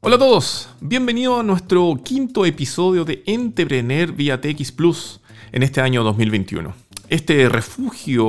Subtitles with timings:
[0.00, 5.20] Hola a todos, bienvenido a nuestro quinto episodio de Entrepreneur vía TX Plus
[5.52, 6.74] en este año 2021.
[7.08, 8.26] Este refugio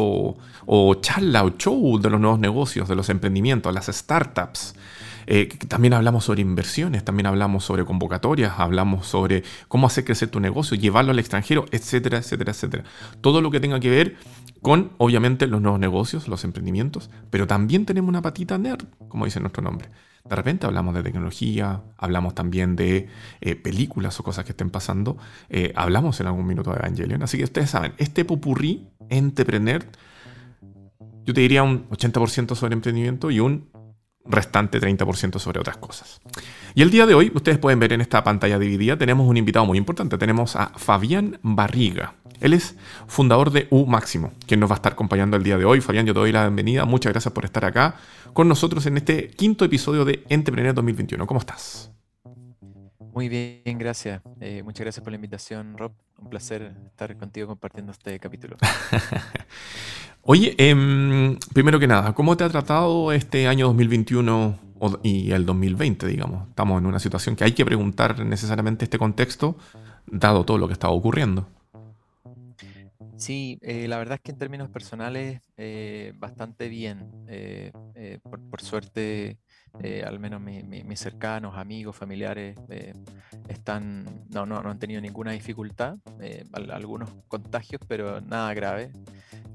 [0.66, 4.76] o charla o show de los nuevos negocios, de los emprendimientos, las startups.
[5.34, 10.42] Eh, también hablamos sobre inversiones, también hablamos sobre convocatorias, hablamos sobre cómo hacer crecer tu
[10.42, 12.84] negocio, llevarlo al extranjero, etcétera, etcétera, etcétera.
[13.22, 14.18] Todo lo que tenga que ver
[14.62, 19.40] con, obviamente, los nuevos negocios, los emprendimientos, pero también tenemos una patita nerd, como dice
[19.40, 19.88] nuestro nombre.
[20.30, 23.08] De repente hablamos de tecnología, hablamos también de
[23.40, 25.16] eh, películas o cosas que estén pasando,
[25.48, 27.24] eh, hablamos en algún minuto de Evangelion.
[27.24, 29.86] Así que ustedes saben, este popurrí, Entrepreneur,
[31.24, 33.71] yo te diría un 80% sobre emprendimiento y un
[34.26, 36.22] restante 30% sobre otras cosas.
[36.76, 39.66] Y el día de hoy, ustedes pueden ver en esta pantalla dividida, tenemos un invitado
[39.66, 40.18] muy importante.
[40.18, 42.16] Tenemos a Fabián Barriga.
[42.40, 42.76] Él es
[43.08, 45.82] fundador de U Máximo, quien nos va a estar acompañando el día de hoy.
[45.82, 46.86] Fabián, yo te doy la bienvenida.
[46.86, 47.96] Muchas gracias por estar acá
[48.34, 51.28] con nosotros en este quinto episodio de Entrepreneur 2021.
[51.28, 51.92] ¿Cómo estás?
[53.14, 54.22] Muy bien, gracias.
[54.40, 55.92] Eh, muchas gracias por la invitación, Rob.
[56.18, 58.56] Un placer estar contigo compartiendo este capítulo.
[60.24, 64.60] Oye, em, primero que nada, ¿cómo te ha tratado este año 2021
[65.02, 66.48] y el 2020, digamos?
[66.50, 69.58] Estamos en una situación que hay que preguntar necesariamente este contexto,
[70.06, 71.48] dado todo lo que estaba ocurriendo.
[73.18, 77.10] Sí, eh, la verdad es que en términos personales, eh, bastante bien.
[78.24, 79.38] por, suerte,
[79.80, 82.94] eh, al menos mis cercanos, amigos, familiares, eh,
[83.48, 88.92] están, no, no, no, han tenido ninguna dificultad, eh, algunos contagios, pero nada grave,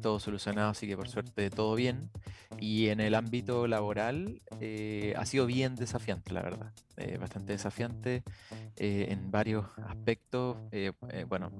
[0.00, 2.10] todo solucionado, así que por suerte todo bien.
[2.58, 4.40] Y en el ámbito laboral
[5.16, 6.72] ha sido bien desafiante, la verdad,
[7.20, 8.22] bastante desafiante
[8.76, 10.56] en varios aspectos.
[11.28, 11.52] bueno,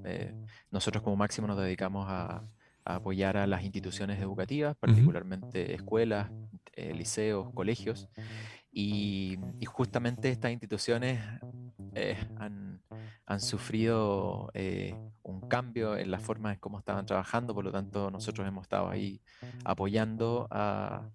[0.70, 2.42] nosotros como máximo nos dedicamos a,
[2.86, 6.30] apoyar a las instituciones educativas, particularmente escuelas,
[6.72, 8.08] eh, liceos, colegios,
[8.70, 11.20] y, justamente estas instituciones
[11.94, 12.80] eh, han,
[13.40, 18.46] sufrido eh, un cambio en la forma en cómo estaban trabajando, por lo tanto nosotros
[18.46, 19.20] hemos estado ahí
[19.64, 21.08] apoyando a,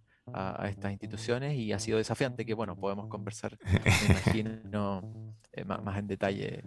[0.63, 3.71] estas instituciones y ha sido desafiante que, bueno, podemos conversar, me
[4.09, 5.30] imagino,
[5.65, 6.63] más, en detalle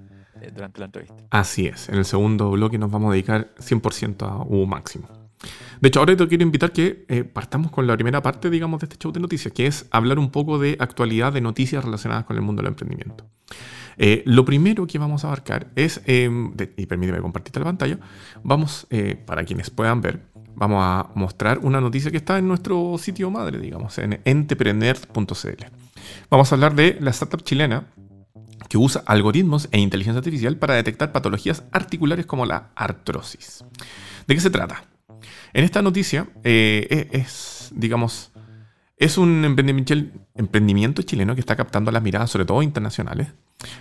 [0.54, 1.16] durante la entrevista.
[1.30, 5.08] Así es, en el segundo bloque nos vamos a dedicar 100% a U máximo.
[5.80, 8.86] De hecho, ahora te quiero invitar que eh, partamos con la primera parte, digamos, de
[8.86, 12.36] este show de noticias, que es hablar un poco de actualidad de noticias relacionadas con
[12.36, 13.26] el mundo del emprendimiento.
[13.96, 17.98] Eh, lo primero que vamos a abarcar es, em, y permíteme compartirte la pantalla,
[18.42, 20.20] vamos, eh, para quienes puedan ver,
[20.56, 25.64] vamos a mostrar una noticia que está en nuestro sitio madre, digamos, en entrepreneur.cl.
[26.30, 27.86] Vamos a hablar de la startup chilena
[28.74, 33.64] que usa algoritmos e inteligencia artificial para detectar patologías articulares como la artrosis.
[34.26, 34.82] ¿De qué se trata?
[35.52, 38.32] En esta noticia eh, e, es, digamos,
[38.96, 43.28] es un emprendimiento, chileno que está captando las miradas, sobre todo internacionales,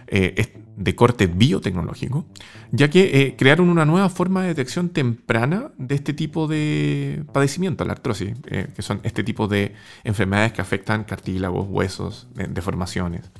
[0.06, 2.28] eh, de corte biotecnológico,
[2.72, 7.84] ya que eh, crearon una nueva forma de detección temprana de este tipo de padecimiento,
[7.84, 8.36] la artrosis,
[8.76, 13.32] que son este tipo de enfermedades que afectan cartílagos, huesos, deformaciones.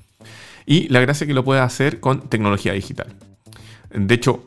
[0.66, 3.16] Y la gracia que lo puede hacer con tecnología digital.
[3.94, 4.44] De hecho,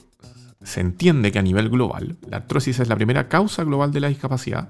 [0.67, 4.09] se entiende que a nivel global, la artrosis es la primera causa global de la
[4.09, 4.69] discapacidad,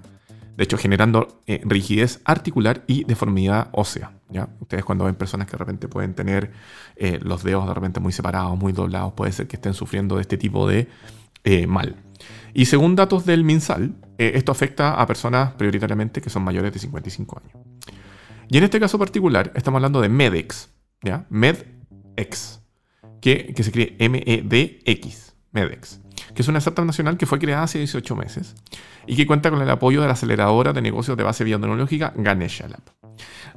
[0.57, 4.13] de hecho generando eh, rigidez articular y deformidad ósea.
[4.29, 4.49] ¿ya?
[4.61, 6.53] Ustedes cuando ven personas que de repente pueden tener
[6.97, 10.23] eh, los dedos de repente muy separados, muy doblados, puede ser que estén sufriendo de
[10.23, 10.89] este tipo de
[11.45, 11.97] eh, mal.
[12.53, 17.41] Y según datos del MinSal, esto afecta a personas prioritariamente que son mayores de 55
[17.43, 17.67] años.
[18.49, 20.71] Y en este caso particular estamos hablando de MEDEX,
[21.07, 21.27] ¿ya?
[21.31, 22.61] MEDEX,
[23.21, 25.35] que, se escribe M-E-D-X.
[25.53, 26.01] MEDEX,
[26.35, 28.55] que es una startup nacional que fue creada hace 18 meses
[29.07, 32.69] y que cuenta con el apoyo de la aceleradora de negocios de base biotecnológica Ganesha
[32.69, 32.83] Lab.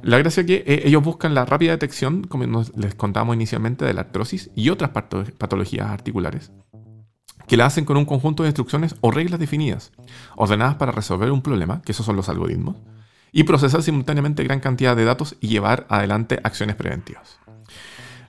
[0.02, 3.92] La gracia es que eh, ellos buscan la rápida detección, como les contamos inicialmente, de
[3.92, 6.52] la artrosis y otras patologías articulares,
[7.46, 9.92] que la hacen con un conjunto de instrucciones o reglas definidas,
[10.36, 12.76] ordenadas para resolver un problema, que esos son los algoritmos,
[13.32, 17.38] y procesar simultáneamente gran cantidad de datos y llevar adelante acciones preventivas.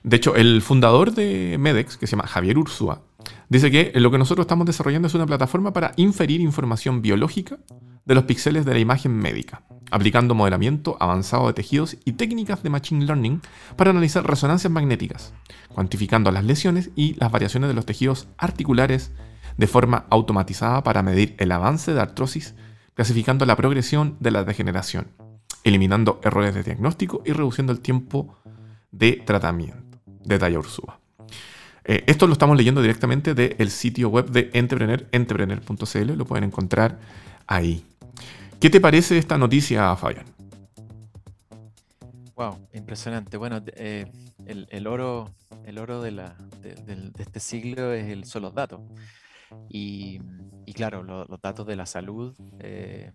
[0.02, 3.02] De hecho, el fundador de Medex, que se llama Javier Ursúa,
[3.48, 7.58] dice que lo que nosotros estamos desarrollando es una plataforma para inferir información biológica
[8.04, 9.62] de los píxeles de la imagen médica,
[9.92, 13.40] aplicando modelamiento avanzado de tejidos y técnicas de Machine Learning
[13.76, 15.32] para analizar resonancias magnéticas,
[15.68, 19.12] cuantificando las lesiones y las variaciones de los tejidos articulares
[19.56, 22.54] de forma automatizada para medir el avance de artrosis,
[22.94, 25.08] clasificando la progresión de la degeneración,
[25.64, 28.36] eliminando errores de diagnóstico y reduciendo el tiempo
[28.90, 29.98] de tratamiento.
[30.24, 30.98] Detalla Ursúa.
[31.84, 36.98] Eh, esto lo estamos leyendo directamente del sitio web de Entrepreneur, entrepreneur.cl, lo pueden encontrar
[37.46, 37.84] ahí.
[38.60, 40.26] ¿Qué te parece esta noticia, Fabián?
[42.36, 43.36] Wow, impresionante.
[43.36, 44.06] Bueno, eh,
[44.46, 45.30] el, oro,
[45.66, 46.22] el oro de,
[47.18, 48.80] este siglo es el, son los datos.
[49.68, 50.20] Y,
[50.74, 53.12] claro, los datos de la salud eh,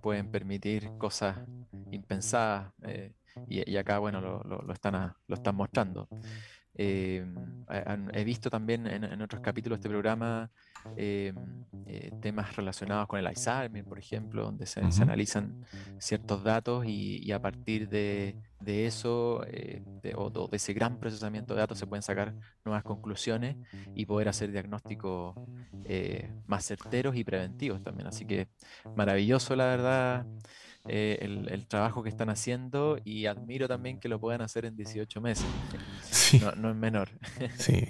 [0.00, 1.38] pueden permitir cosas
[1.90, 2.72] impensadas.
[2.82, 3.12] Eh,
[3.48, 6.08] y, acá, bueno, lo, están, lo están mostrando.
[6.78, 10.50] He visto también en, en, otros capítulos de este programa
[10.96, 11.32] eh,
[11.86, 15.64] eh, temas relacionados con el Alzheimer, por ejemplo, donde se, analizan
[15.98, 19.82] ciertos datos y, a partir de, eso eh,
[20.16, 22.34] o, de ese gran procesamiento de datos se pueden sacar
[22.64, 23.56] nuevas conclusiones
[23.94, 25.36] y poder hacer diagnósticos
[26.46, 28.08] más certeros y preventivos también.
[28.08, 28.48] Así que
[28.96, 30.26] maravilloso, la verdad.
[30.88, 35.46] El, trabajo que están haciendo y admiro también que lo puedan hacer en 18 meses.
[36.56, 37.10] No, es menor.
[37.56, 37.86] Sí,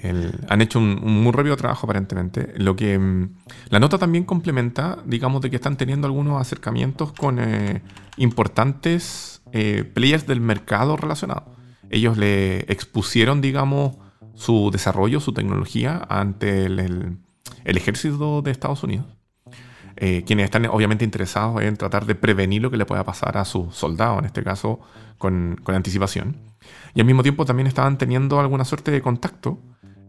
[0.48, 2.52] han hecho un, muy rápido trabajo aparentemente.
[2.56, 3.34] Lo que mm,
[3.70, 7.82] la nota también complementa, digamos, de que están teniendo algunos acercamientos con eh,
[8.16, 11.56] importantes eh, players del mercado relacionado.
[11.90, 13.96] Ellos le expusieron, digamos,
[14.34, 17.18] su desarrollo, su tecnología ante el,
[17.64, 19.06] ejército de Estados Unidos.
[19.98, 23.46] Eh, quienes están obviamente interesados en tratar de prevenir lo que le pueda pasar a
[23.46, 24.80] sus soldados, en este caso
[25.16, 26.36] con, con anticipación.
[26.94, 29.58] Y al mismo tiempo también estaban teniendo alguna suerte de contacto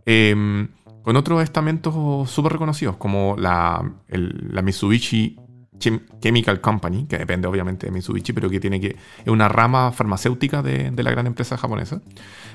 [0.05, 0.69] em,
[1.03, 5.37] con otros estamentos súper reconocidos, como la, la Mitsubishi
[5.79, 10.61] Chemical Company, que depende obviamente de Mitsubishi, pero que tiene que es una rama farmacéutica
[10.61, 12.01] de, de la gran empresa japonesa.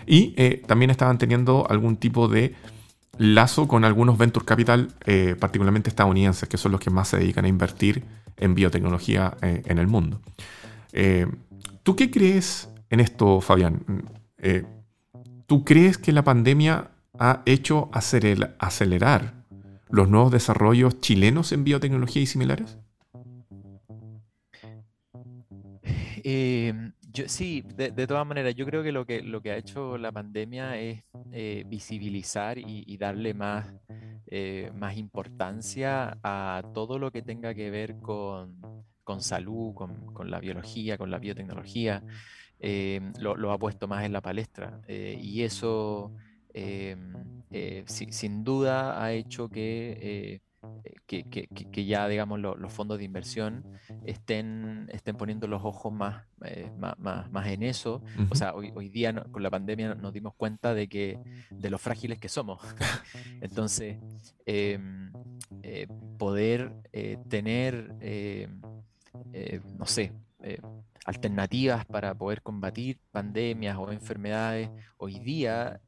[0.06, 2.54] Y eh, también estaban teniendo algún tipo de
[3.18, 7.44] lazo con algunos venture capital, eh, particularmente estadounidenses, que son los que más se dedican
[7.44, 8.04] a invertir
[8.36, 10.20] en biotecnología eh, en el mundo.
[11.82, 14.04] ¿Tú qué crees en esto, Fabián.
[14.36, 14.64] Eh,
[15.46, 19.32] ¿Tú crees que la pandemia ha hecho acelerar
[19.88, 22.76] los nuevos desarrollos chilenos en biotecnología y similares?
[27.12, 30.78] Sí, de, todas maneras, yo creo que lo que, lo que ha hecho la pandemia
[30.78, 33.74] es eh, visibilizar y, darle más,
[34.26, 38.56] eh, más importancia a todo lo que tenga que ver con,
[39.18, 42.02] salud, con, con, la biología, con la biotecnología.
[42.60, 44.80] Eh, lo, ha puesto más en la palestra.
[44.88, 46.12] Eh, y eso,
[47.86, 50.40] sin duda, ha hecho que
[51.06, 53.64] que, que, que, ya, digamos, los fondos de inversión
[54.04, 56.24] estén, estén poniendo los ojos más,
[56.78, 58.02] más, más, en eso.
[58.30, 61.18] O sea, hoy, hoy día con la pandemia nos dimos cuenta de, que,
[61.50, 62.60] de lo frágiles que somos.
[63.40, 63.98] Entonces,
[64.46, 65.12] em,
[66.18, 66.72] poder
[67.28, 67.94] tener,
[69.78, 70.12] no sé,
[71.04, 75.80] alternativas para poder combatir pandemias o enfermedades, hoy día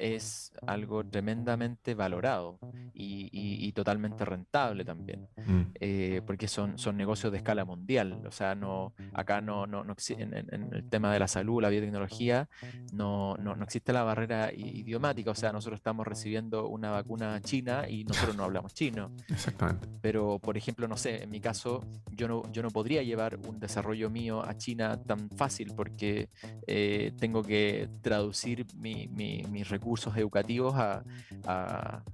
[0.00, 2.58] es algo tremendamente valorado
[2.94, 5.60] y, totalmente rentable también, mm.
[5.74, 8.20] eh, porque son, son negocios de escala mundial.
[8.26, 11.68] O sea, no, acá no, no, no en, en, el tema de la salud, la
[11.68, 12.48] biotecnología,
[12.92, 15.30] no, no, no, existe la barrera idiomática.
[15.30, 19.12] O sea, nosotros estamos recibiendo una vacuna china y nosotros no hablamos chino.
[19.28, 19.88] Exactamente.
[20.00, 23.60] Pero, por ejemplo, no sé, en mi caso, yo no, yo no podría llevar un
[23.60, 26.28] desarrollo mío a China tan fácil porque
[26.66, 31.02] eh, tengo que traducir mi, mi, mis recursos cursos educativos a,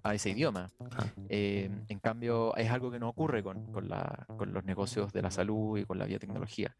[0.02, 0.70] a, ese idioma.
[0.80, 1.04] Ah.
[1.28, 5.20] Eh, en cambio, es algo que no ocurre con, con, la, con, los negocios de
[5.20, 6.74] la salud y con la biotecnología.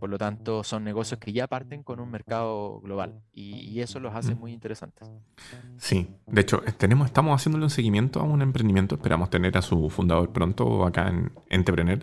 [0.00, 4.14] Por lo tanto, son negocios que ya parten con un mercado global y, eso los
[4.14, 4.38] hace mm.
[4.38, 5.06] muy interesantes.
[5.76, 9.90] Sí, de hecho, tenemos, estamos haciéndole un seguimiento a un emprendimiento, esperamos tener a su
[9.90, 12.00] fundador pronto acá en Entrepreneur,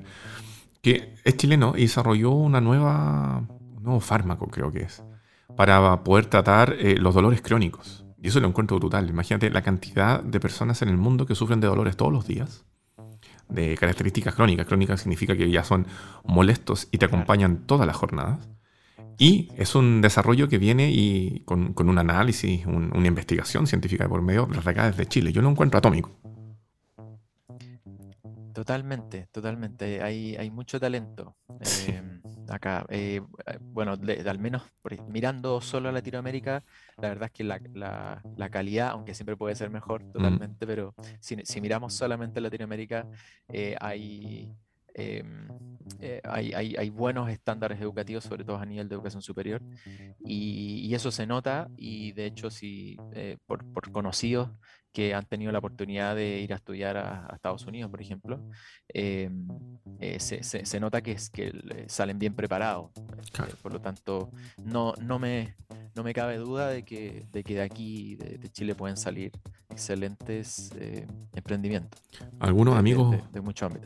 [0.84, 3.44] que es chileno y desarrolló una nueva,
[3.76, 5.04] un nuevo fármaco, creo que es,
[5.58, 8.05] para poder tratar eh, los dolores crónicos.
[8.26, 9.08] Y eso lo encuentro brutal.
[9.08, 12.66] Imagínate la cantidad de personas en el mundo que sufren de dolores todos los días,
[13.50, 14.66] de características crónicas.
[14.66, 15.86] Crónicas significa que ya son
[16.24, 18.50] molestos y te acompañan todas las jornadas.
[19.20, 24.48] Y es un desarrollo que viene y con, un análisis, una investigación científica por medio,
[24.48, 25.32] de acá desde Chile.
[25.32, 26.10] Yo lo encuentro atómico.
[28.56, 30.02] Totalmente, totalmente.
[30.02, 31.36] Hay, hay mucho talento
[31.90, 32.86] em, acá.
[32.88, 34.64] Eh, eh, bueno, al menos
[35.10, 36.64] mirando solo a Latinoamérica,
[36.96, 40.12] la verdad es que la, la, calidad, aunque siempre puede ser mejor, mm.
[40.14, 43.06] totalmente, pero si, si, miramos solamente a Latinoamérica,
[43.50, 44.56] eh, hay,
[44.94, 45.50] em,
[46.24, 49.62] hay, hay, hay, buenos estándares educativos, sobre todo a nivel de educación superior,
[50.24, 52.96] y, y eso se nota, y de hecho, si
[53.46, 54.50] por, por conocidos
[54.96, 58.40] que han tenido la oportunidad de ir a estudiar a, Estados Unidos, por ejemplo,
[58.94, 59.30] eh,
[60.00, 61.52] eh, se, nota que, es, que
[61.88, 62.92] salen bien preparados.
[62.96, 64.32] Eh, por lo tanto,
[64.64, 65.54] no, no, me,
[65.96, 69.34] no me cabe duda de que de, que de aquí, de, Chile, pueden salir
[69.70, 70.72] excelentes
[71.34, 72.02] emprendimientos.
[72.40, 73.42] Algunos amigos de,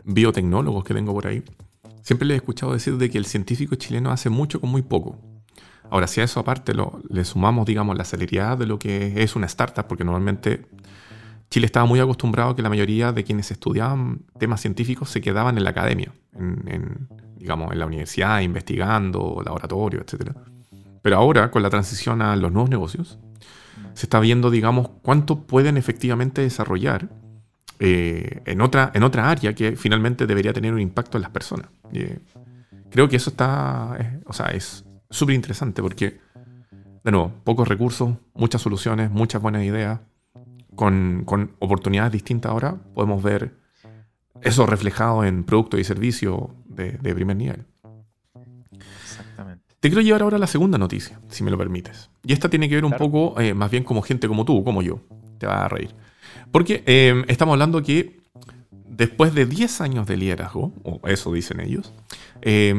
[0.05, 1.43] biotecnólogos que tengo por ahí,
[2.03, 5.17] siempre les he escuchado decir de que el científico chileno hace mucho con muy poco.
[5.91, 9.35] Ahora, si a eso aparte lo, le sumamos, digamos, la celeridad de lo que es
[9.35, 10.65] una startup, porque normalmente
[11.49, 15.57] Chile estaba muy acostumbrado a que la mayoría de quienes estudiaban temas científicos se quedaban
[15.57, 20.31] en la academia, en, digamos, en la universidad, investigando, laboratorio, etc.
[21.01, 23.17] Pero ahora, con la transición a los nuevos negocios,
[23.93, 27.09] se está viendo, digamos, cuánto pueden efectivamente desarrollar
[27.79, 31.67] eh, en, otra, en otra área que finalmente debería tener un impacto en las personas.
[31.93, 32.19] Eh,
[32.91, 36.19] creo que eso está, o sea, es súper interesante porque,
[37.03, 39.99] de nuevo, pocos recursos, muchas soluciones, muchas buenas ideas,
[40.75, 41.25] con,
[41.59, 43.53] oportunidades distintas ahora, podemos ver
[44.41, 47.65] eso reflejado en productos y servicios de, primer nivel.
[49.03, 49.65] Exactamente.
[49.79, 52.09] Te quiero llevar ahora a la segunda noticia, si me lo permites.
[52.23, 54.81] Y esta tiene que ver un poco, eh, más bien como gente como tú, como
[54.81, 55.01] yo.
[55.37, 55.93] Te va a reír.
[56.51, 58.19] Porque eh, estamos hablando que
[58.85, 61.93] después de 10 años de liderazgo, o eso dicen ellos,
[62.41, 62.73] eh,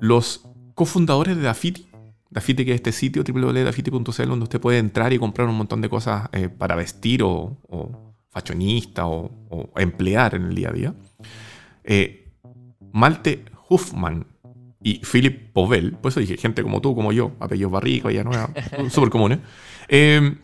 [0.00, 0.47] los
[0.78, 1.88] cofundadores de Dafiti.
[2.30, 5.88] Dafiti, que es este sitio www.dafiti.cl donde usted puede entrar y comprar un montón de
[5.88, 7.56] cosas eh, para vestir o,
[8.30, 10.94] fashionista o, emplear en el día a día.
[11.82, 12.28] Eh,
[12.92, 14.24] Malte Huffman
[14.80, 18.30] y Philip Povel, por eso dije gente como tú, como yo, apellidos Barrico, ya no
[18.90, 19.40] súper comunes,
[19.88, 20.36] eh,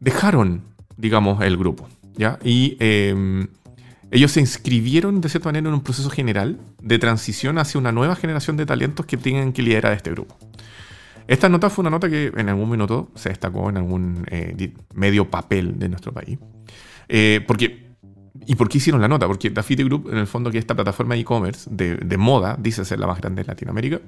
[0.00, 0.62] dejaron,
[0.96, 1.86] digamos, el grupo.
[2.16, 2.38] ¿ya?
[2.42, 2.78] Y
[4.10, 8.16] ellos se inscribieron de cierta manera en un proceso general de transición hacia una nueva
[8.16, 10.36] generación de talentos que tienen que liderar este grupo.
[11.26, 15.30] Esta nota fue una nota que en algún minuto se destacó en algún eh, medio
[15.30, 16.38] papel de nuestro país.
[17.06, 17.88] Eh, porque,
[18.46, 19.26] ¿Y por qué hicieron la nota?
[19.26, 22.98] Porque Dafiti Group, en el fondo, que esta plataforma de e-commerce de, moda, dice ser
[22.98, 24.00] la más grande de Latinoamérica,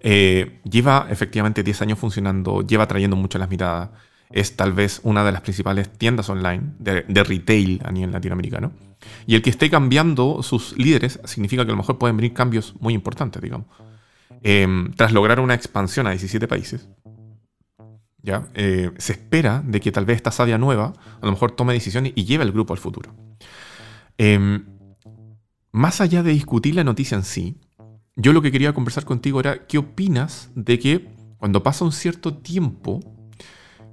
[0.00, 3.90] eh, lleva efectivamente 10 años funcionando, lleva trayendo mucho las miradas
[4.32, 8.72] es tal vez una de las principales tiendas online de, retail a nivel latinoamericano.
[9.26, 12.74] Y el que esté cambiando sus líderes significa que a lo mejor pueden venir cambios
[12.80, 13.66] muy importantes, digamos.
[14.42, 16.88] Em, tras lograr una expansión a 17 países,
[18.22, 18.48] ¿ya?
[18.54, 22.12] Eh, se espera de que tal vez esta sadia nueva a lo mejor tome decisiones
[22.14, 23.14] y lleve al grupo al futuro.
[24.18, 24.64] Em,
[25.72, 27.56] más allá de discutir la noticia en sí,
[28.16, 31.08] yo lo que quería conversar contigo era qué opinas de que
[31.38, 33.00] cuando pasa un cierto tiempo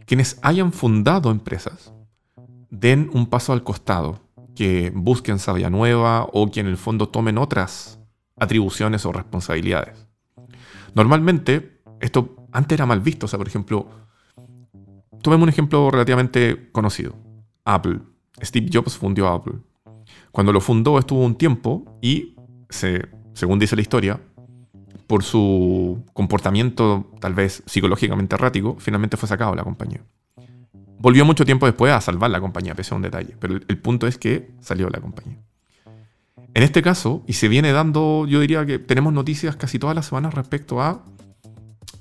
[0.10, 1.94] quienes hayan fundado empresas
[2.72, 4.20] den un paso al costado,
[4.56, 8.00] que busquen sabia nueva o que en el fondo tomen otras
[8.36, 10.08] atribuciones o responsabilidades.
[10.96, 13.88] Normalmente, esto antes era mal visto, o sea, por ejemplo,
[15.22, 17.16] tomemos un ejemplo relativamente conocido,
[17.64, 18.00] Apple.
[18.42, 19.60] Steve Jobs fundió Apple.
[20.32, 22.36] Cuando lo fundó estuvo un tiempo y,
[22.68, 24.20] se, según dice la historia,
[25.10, 30.02] por su comportamiento tal vez psicológicamente errático, finalmente fue sacado de la compañía.
[31.00, 34.06] Volvió mucho tiempo después a salvar la compañía, pese a un detalle, pero el, punto
[34.06, 35.40] es que salió de la compañía.
[36.54, 40.06] En este caso, y se viene dando, yo diría que tenemos noticias casi todas las
[40.06, 41.04] semanas respecto a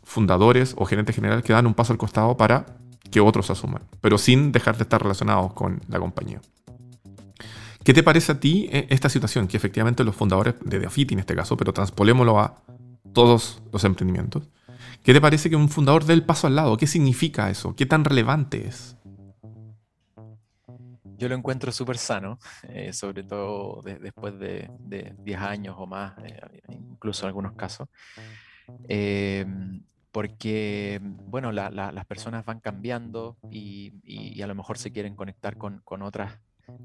[0.05, 2.67] fundadores o gerentes generales que dan un paso al costado para
[3.11, 6.43] que otros asuman, pero sin dejar de estar relacionados con la compañía.
[7.85, 9.49] ¿Qué te parece a ti eh, esta situación?
[9.49, 12.69] Que efectivamente los fundadores de Deafiti en este caso, pero transpolémoslo a
[13.19, 14.49] todos los emprendimientos.
[15.03, 16.77] ¿Qué te parece que un fundador dé el paso al lado?
[16.77, 17.75] ¿Qué significa eso?
[17.75, 18.97] ¿Qué tan relevante es?
[21.17, 24.71] Yo lo encuentro súper sano, eh, sobre todo después de,
[25.19, 27.89] 10 años o más, eh, incluso en algunos casos.
[28.87, 29.83] Em,
[30.13, 36.39] porque, bueno, las personas van cambiando y, a lo mejor se quieren conectar con, otras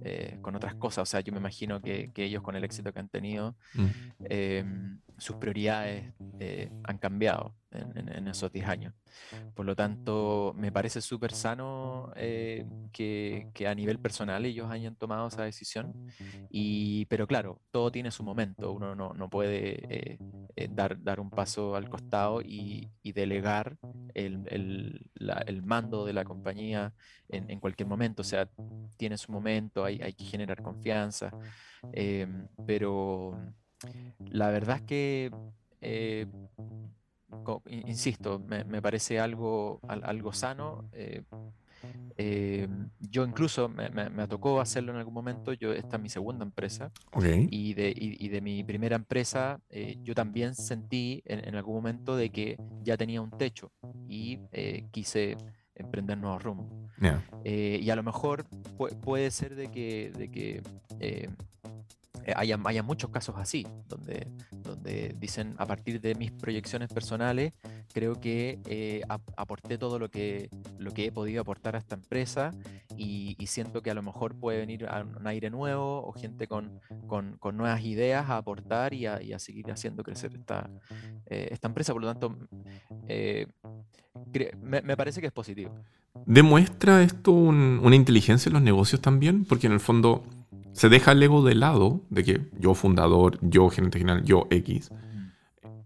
[0.04, 1.04] eh, con otras cosas.
[1.04, 3.86] O sea, yo me imagino que, ellos con el éxito que han tenido, mm.
[4.30, 8.94] em, sus prioridades eh, han cambiado en, esos 10 años.
[9.54, 15.28] Por lo tanto, me parece súper sano eh, que, a nivel personal ellos hayan tomado
[15.28, 15.94] esa decisión.
[16.50, 18.72] Y, pero claro, todo tiene su momento.
[18.72, 20.18] Uno no, puede
[20.56, 23.78] eh, dar, dar un paso al costado y, delegar
[24.14, 26.94] el, mando de la compañía
[27.30, 28.22] en, cualquier momento.
[28.22, 28.50] O sea,
[28.98, 31.32] tiene su momento, hay, hay que generar confianza.
[32.66, 33.38] pero
[34.20, 35.32] la verdad es que,
[35.82, 36.28] eh,
[37.68, 40.90] insisto, me, parece algo, algo sano.
[40.94, 41.24] Eh,
[42.18, 42.68] eh,
[43.00, 45.54] yo incluso me, tocó hacerlo en algún momento.
[45.54, 46.92] Yo esta es mi segunda empresa
[47.50, 47.94] y, de,
[48.32, 49.60] de, mi primera empresa
[50.02, 53.72] yo también sentí en, algún momento de que ya tenía un techo
[54.08, 54.40] y
[54.92, 55.38] quise
[55.76, 56.68] emprender nuevos rumbos.
[57.44, 58.46] Eh, y a lo mejor
[59.02, 60.62] puede ser de que, de que
[61.00, 61.30] eh, eh,
[62.36, 67.54] haya, haya, muchos casos así, donde, donde dicen a partir de mis proyecciones personales,
[67.94, 69.04] creo que
[69.36, 72.52] aporté todo lo que, lo que he podido aportar a esta empresa
[72.98, 74.88] y, siento que a lo mejor puede venir
[75.18, 80.02] un aire nuevo o gente con, con, nuevas ideas a aportar y a, seguir haciendo
[80.02, 80.70] crecer esta,
[81.28, 81.94] esta empresa.
[81.94, 82.36] Por lo tanto,
[84.62, 85.72] me, parece que es positivo.
[86.26, 89.46] ¿Demuestra esto una inteligencia en los negocios también?
[89.46, 90.24] Porque en el fondo
[90.74, 94.92] se deja el ego de lado, de que yo fundador, yo gerente general, yo X.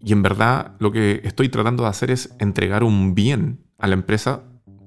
[0.00, 3.94] Y en verdad lo que estoy tratando de hacer es entregar un bien a la
[3.94, 4.42] empresa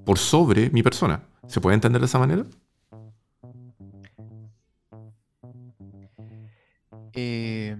[0.05, 1.23] por sobre mi persona.
[1.47, 2.45] ¿Se puede entender de esa manera?
[7.13, 7.75] Eh,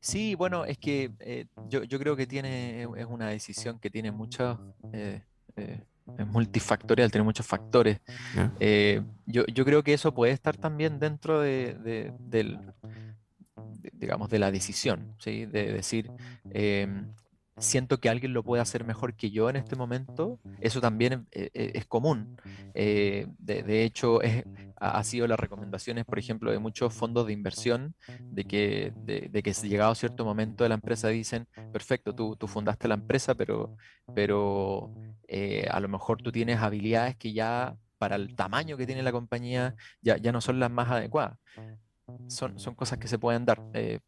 [0.00, 4.74] sí, bueno, es que eh, yo, creo que tiene, es una decisión que tiene mucho
[4.92, 5.22] eh,
[6.18, 8.00] es multifactorial, tiene muchos factores.
[8.60, 12.58] Eh, yo, creo que eso puede estar también dentro de, del,
[13.92, 15.46] digamos, de la decisión, ¿sí?
[15.46, 16.10] de decir,
[16.50, 17.12] em,
[17.58, 21.50] siento que alguien lo puede hacer mejor que yo en este momento, eso también es,
[21.54, 22.36] e, común.
[22.74, 24.20] Eh, de, hecho,
[24.76, 29.52] ha sido las recomendaciones, por ejemplo, de muchos fondos de inversión, de que, de, que
[29.52, 33.76] llegado a cierto momento de la empresa dicen, perfecto, tú, tú fundaste la empresa, pero,
[34.14, 34.92] pero
[35.28, 39.12] eh, a lo mejor tú tienes habilidades que ya para el tamaño que tiene la
[39.12, 41.38] compañía ya, ya no son las más adecuadas
[42.28, 43.62] son, cosas que se pueden dar.
[43.74, 44.00] Eh,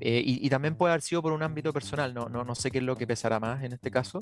[0.00, 2.78] eh, y, también puede haber sido por un ámbito personal, no, no, no sé qué
[2.78, 4.18] es lo que pesará más en este caso,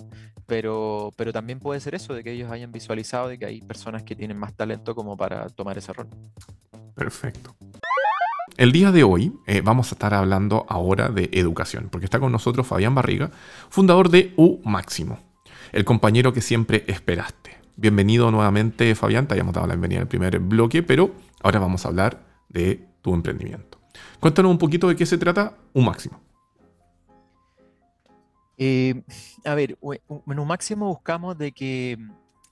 [0.47, 4.03] pero, pero también puede ser eso, de que ellos hayan visualizado de que hay personas
[4.03, 6.09] que tienen más talento como para tomar ese rol.
[6.95, 7.57] Perfecto.
[8.57, 12.33] El día de hoy eh, vamos a estar hablando ahora de educación, porque está con
[12.33, 13.31] nosotros Fabián Barriga,
[13.71, 15.19] fundador de U Máximo,
[15.73, 17.59] el compañero que siempre esperaste.
[17.77, 19.27] Bienvenido nuevamente, Fabián.
[19.27, 22.87] Te habíamos dado la bienvenida en el primer bloque, pero ahora vamos a hablar de
[23.01, 23.81] tu emprendimiento.
[24.21, 26.21] Cuéntanos un poquito de qué se trata un máximo.
[28.63, 29.03] Eh,
[29.47, 31.97] a ver, en un máximo buscamos de que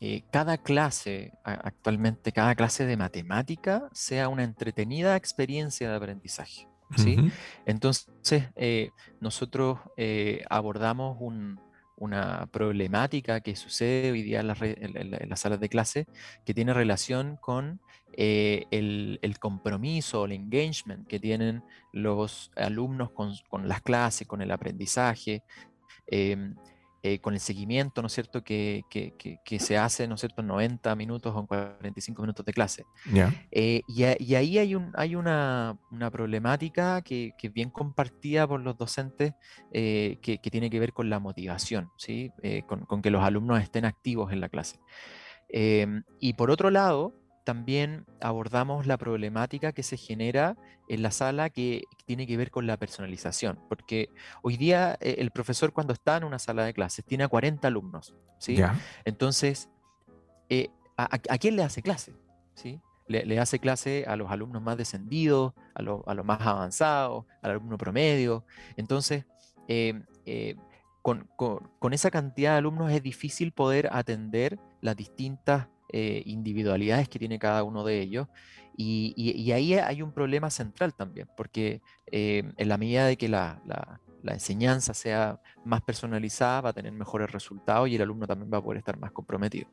[0.01, 6.67] eh, cada clase, actualmente cada clase de matemática, sea una entretenida experiencia de aprendizaje.
[6.97, 7.31] ¿sí?
[7.67, 8.09] Entonces,
[8.57, 8.91] eh,
[9.21, 9.81] nosotros
[10.49, 11.19] abordamos
[11.97, 16.07] una problemática que sucede hoy día en, las salas de clase
[16.47, 23.83] que tiene relación con eh, el, compromiso, el engagement que tienen los alumnos con, las
[23.83, 25.43] clases, con el aprendizaje,
[26.07, 26.55] em,
[27.03, 28.83] eh, con el seguimiento, ¿no es cierto?, que,
[29.61, 32.85] se hace, ¿no es cierto?, en 90 minutos o en 45 minutos de clase.
[33.53, 34.03] Eh, y,
[34.35, 35.79] ahí hay, un, hay una,
[36.11, 39.35] problemática que, es bien compartida por los docentes
[39.73, 42.33] que, tiene que ver con la motivación, ¿sí?
[42.67, 44.81] Con, con, que los alumnos estén activos en la clase.
[45.49, 47.15] Em, y por otro lado,
[47.49, 52.67] también abordamos la problemática que se genera en la sala que tiene que ver con
[52.67, 54.11] la personalización, porque
[54.43, 57.67] hoy día eh, el profesor cuando está en una sala de clases tiene a 40
[57.67, 58.59] alumnos, ¿sí?
[59.07, 59.71] Entonces,
[60.51, 62.13] eh, ¿a, quién le hace clase?
[62.53, 62.83] ¿sí?
[63.07, 68.45] Le, hace clase a los alumnos más descendidos, a, los más avanzados, al alumno promedio.
[68.77, 69.25] Entonces,
[69.69, 69.95] eh,
[71.01, 77.19] con, con esa cantidad de alumnos es difícil poder atender las distintas eh, individualidades que
[77.19, 78.29] tiene cada uno de ellos.
[78.81, 81.81] Y, ahí hay un problema central también, porque
[82.13, 83.61] eh, en la medida de que la,
[84.23, 88.63] enseñanza sea más personalizada, va a tener mejores resultados y el alumno también va a
[88.63, 89.69] poder estar más comprometido.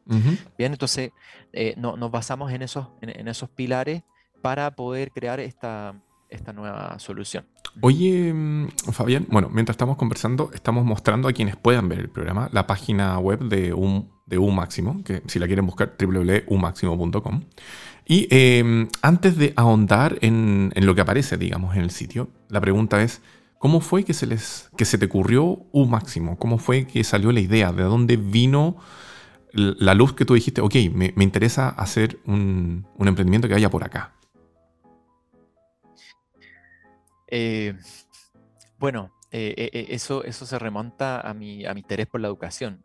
[0.58, 1.12] Bien, entonces
[1.54, 4.02] eh, no, nos basamos en esos, en, esos pilares
[4.42, 7.46] para poder crear esta, esta nueva solución.
[7.82, 12.50] Oye, mm, Fabián, bueno, mientras estamos conversando, estamos mostrando a quienes puedan ver el programa
[12.52, 17.44] la página web de un de U Máximo, que si la quieren buscar, www.umaximo.com.
[18.06, 23.02] Y em, antes de ahondar en, lo que aparece, digamos, en el sitio, la pregunta
[23.02, 23.22] es,
[23.60, 26.38] ¿cómo fue que se, les, que se te ocurrió U Máximo?
[26.38, 27.72] ¿Cómo fue que salió la idea?
[27.72, 28.78] ¿De dónde vino
[29.54, 34.15] la luz que tú dijiste, ok, me, interesa hacer un, emprendimiento que vaya por acá?
[37.28, 37.78] Eh,
[38.78, 42.30] bueno, eh, eh, eh, eso, eso se remonta a mi, a mi interés por la
[42.30, 42.82] educación.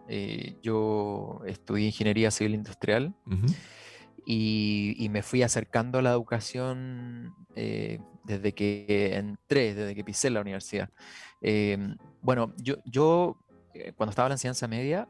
[0.60, 3.14] yo estudié ingeniería civil industrial
[4.26, 10.90] y, me fui acercando a la educación desde que entré, desde que pisé la universidad.
[12.20, 13.38] Bueno, yo, yo
[13.94, 15.08] cuando estaba en la enseñanza media,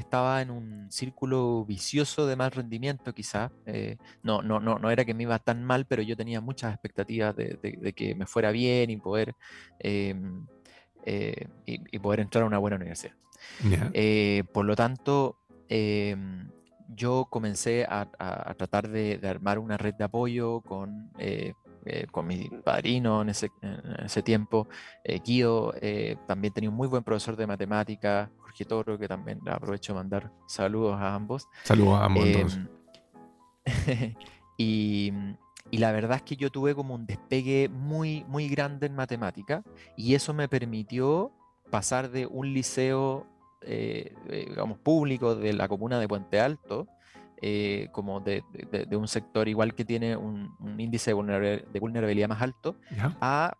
[0.00, 3.50] estaba en un círculo vicioso de mal rendimiento, quizá.
[4.22, 7.34] no, no, no, no era que me iba tan mal, pero yo tenía muchas expectativas
[7.36, 9.34] de, que me fuera bien y poder,
[9.78, 10.46] em,
[11.66, 13.14] y, poder entrar a una buena universidad.
[14.52, 16.48] por lo tanto, em,
[16.94, 18.06] yo comencé a,
[18.56, 21.54] tratar de, armar una red de apoyo con, eh,
[21.86, 24.68] eh, con mi padrino en ese, en ese tiempo,
[25.04, 25.74] eh, Guido,
[26.26, 30.32] también tenía un muy buen profesor de matemáticas, Jorge Toro, que también aprovecho de mandar
[30.46, 31.48] saludos a ambos.
[31.62, 32.24] Saludos a ambos.
[32.26, 32.68] Em,
[34.58, 35.12] y,
[35.70, 39.62] y, la verdad es que yo tuve como un despegue muy, muy grande en matemática
[39.96, 41.32] y eso me permitió
[41.70, 43.26] pasar de un liceo
[43.62, 46.88] eh, eh, digamos, público de la comuna de Puente Alto,
[47.42, 48.42] eh, como de,
[48.92, 52.76] un sector igual que tiene un, índice de vulnerabilidad más alto,
[53.20, 53.56] a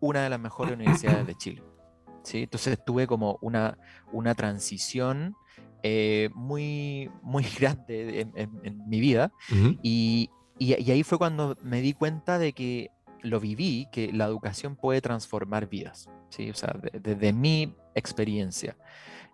[0.00, 1.62] una de las mejores universidades de Chile.
[2.22, 2.44] ¿Sí?
[2.44, 3.78] Entonces tuve como una,
[4.12, 5.36] una transición
[6.34, 9.32] muy, muy grande en, mi vida
[9.82, 12.90] y, y, ahí fue cuando me di cuenta de que
[13.22, 16.50] lo viví, que la educación puede transformar vidas, ¿sí?
[16.50, 18.76] o sea, desde mi experiencia.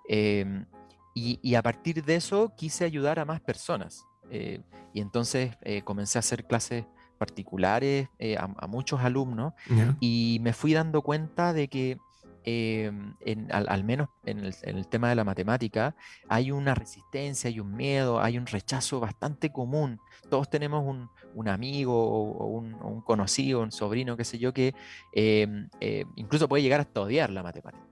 [0.08, 0.66] Em,
[1.14, 4.04] y, a partir de eso quise ayudar a más personas.
[4.30, 4.62] Eh,
[4.94, 6.84] y entonces eh, comencé a hacer clases
[7.18, 9.54] particulares eh, a, muchos alumnos
[9.98, 11.98] y me fui dando cuenta de que
[12.44, 13.14] em,
[13.50, 15.94] al, menos en el, tema de la matemática
[16.28, 20.00] hay una resistencia, hay un miedo, hay un rechazo bastante común.
[20.30, 24.74] Todos tenemos un, amigo o, un, conocido, un sobrino, qué sé yo, que
[25.12, 25.68] em,
[26.16, 27.86] incluso puede llegar hasta odiar la matemática.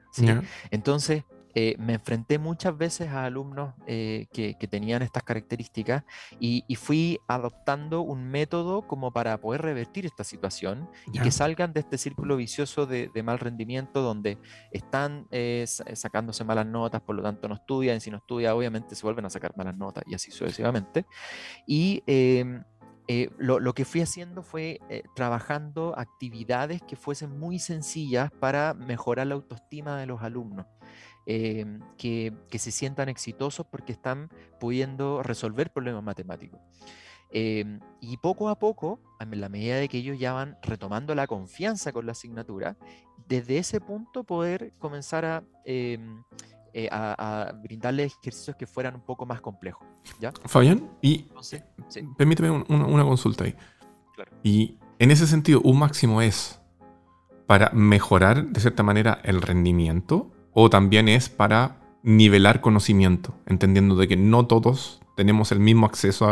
[0.71, 1.25] Entonces,
[1.59, 6.05] eh, me enfrenté muchas veces a alumnos eh, que, tenían estas características
[6.39, 11.81] y, fui adoptando un método como para poder revertir esta situación y que salgan de
[11.81, 14.37] este círculo vicioso de, mal rendimiento donde
[14.71, 18.95] están eh, sacándose malas notas, por lo tanto no estudian, y si no estudian obviamente
[18.95, 21.07] se vuelven a sacar malas notas y así sucesivamente.
[21.67, 22.65] Y em,
[23.39, 24.79] lo, lo, que fui haciendo fue
[25.15, 30.67] trabajando actividades que fuesen muy sencillas para mejorar la autoestima de los alumnos.
[31.29, 36.61] Em, que, se sientan exitosos porque están pudiendo resolver problemas matemáticos.
[37.31, 41.27] Em, y poco a poco, en la medida de que ellos ya van retomando la
[41.27, 42.77] confianza con la asignatura,
[43.27, 46.23] desde ese punto poder comenzar a, em,
[46.73, 46.89] eh,
[47.61, 49.85] brindarles ejercicios que fueran un poco más complejos.
[50.21, 50.31] ¿ya?
[50.45, 51.27] Fabián, y
[52.17, 53.57] permíteme una consulta ahí.
[54.45, 56.61] Y en ese sentido, un máximo es
[57.49, 64.09] para mejorar de cierta manera el rendimiento o también es para nivelar conocimiento, entendiendo de
[64.09, 66.27] que no todos tenemos el mismo acceso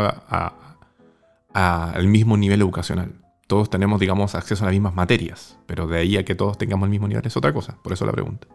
[1.53, 3.21] al mismo nivel educacional.
[3.45, 6.87] Todos tenemos, digamos, acceso a las mismas materias, pero de ahí a que todos tengamos
[6.87, 8.47] el mismo nivel es otra cosa, por eso la pregunta.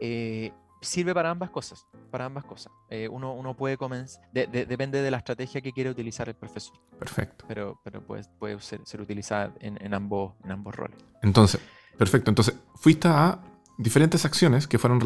[0.00, 0.50] Eh,
[0.80, 2.72] sirve para ambas cosas, para ambas cosas.
[2.90, 6.76] Eh, uno, uno, puede comenzar, depende de la estrategia que quiere utilizar el profesor.
[6.98, 7.44] Perfecto.
[7.46, 10.98] Pero, pero puede, puede ser, utilizada en, en, ambos, en ambos roles.
[11.22, 11.60] Entonces,
[11.96, 12.32] perfecto.
[12.32, 13.38] Entonces, fuiste a
[13.78, 15.00] diferentes acciones que fueron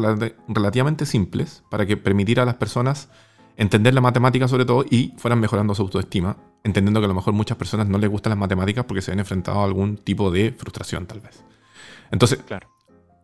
[0.47, 3.09] relativamente simples para que permitiera a las personas
[3.55, 7.33] entender la matemática sobre todo y fueran mejorando su autoestima, entendiendo que a lo mejor
[7.33, 10.51] muchas personas no les gustan las matemáticas porque se han enfrentado a algún tipo de
[10.51, 11.43] frustración tal vez.
[12.11, 12.67] Entonces, claro.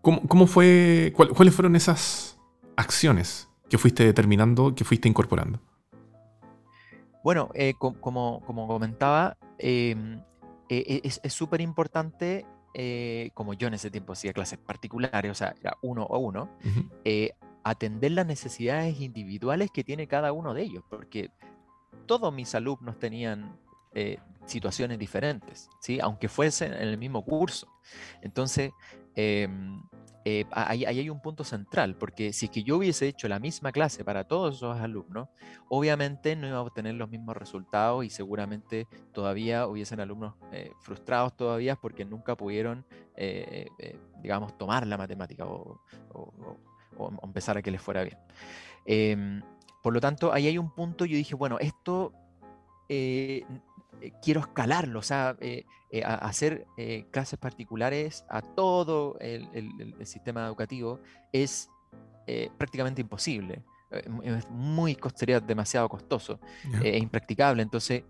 [0.01, 2.39] ¿cómo, fue, ¿cuáles fueron esas
[2.77, 5.59] acciones que fuiste determinando, que fuiste incorporando?
[7.23, 10.21] Bueno, eh, como, como, comentaba, eh,
[10.69, 15.77] es súper importante eh, como yo en ese tiempo hacía clases particulares, o sea, era
[15.81, 16.49] uno a uno,
[17.03, 17.31] eh,
[17.63, 21.31] atender las necesidades individuales que tiene cada uno de ellos, porque
[22.05, 23.57] todos mis alumnos tenían
[23.93, 25.99] eh, situaciones diferentes, ¿sí?
[26.01, 27.67] aunque fuesen en el mismo curso.
[28.21, 28.71] Entonces,
[29.15, 29.81] em,
[30.25, 33.71] eh, ahí, hay un punto central, porque si es que yo hubiese hecho la misma
[33.71, 35.29] clase para todos esos alumnos,
[35.69, 41.35] obviamente no iba a obtener los mismos resultados y seguramente todavía hubiesen alumnos eh, frustrados
[41.37, 43.67] todavía porque nunca pudieron, eh,
[44.21, 45.79] digamos, tomar la matemática o,
[47.23, 48.17] empezar a que les fuera bien.
[48.85, 49.41] Em,
[49.81, 52.11] por lo tanto, ahí hay un punto, yo dije, bueno, esto
[54.21, 55.35] quiero escalarlo, o sea,
[55.91, 60.99] eh, hacer eh, clases particulares a todo el, sistema educativo
[61.31, 61.69] es
[62.27, 63.63] eh, prácticamente imposible.
[64.21, 66.39] Es muy costería, demasiado costoso
[66.83, 67.63] e impracticable.
[67.63, 68.03] Entonces,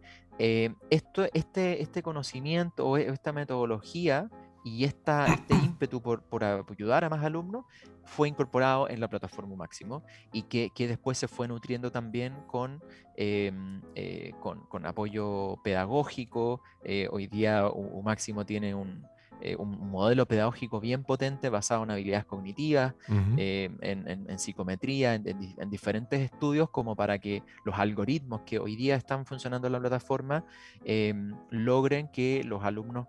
[0.90, 4.30] esto, este, este conocimiento o esta metodología
[4.64, 7.66] y esta, este ímpetu por, por, ayudar a más alumnos
[8.04, 12.82] fue incorporado en la plataforma Máximo y que, que después se fue nutriendo también con,
[13.16, 16.62] em, eh, con, con, apoyo pedagógico.
[16.84, 17.64] Eh, hoy día
[18.04, 19.06] Máximo tiene un,
[19.42, 26.20] eh, un, modelo pedagógico bien potente basado en habilidades cognitivas, en, en, psicometría, en, diferentes
[26.20, 30.44] estudios como para que los algoritmos que hoy día están funcionando en la plataforma
[30.84, 33.08] em, logren que los alumnos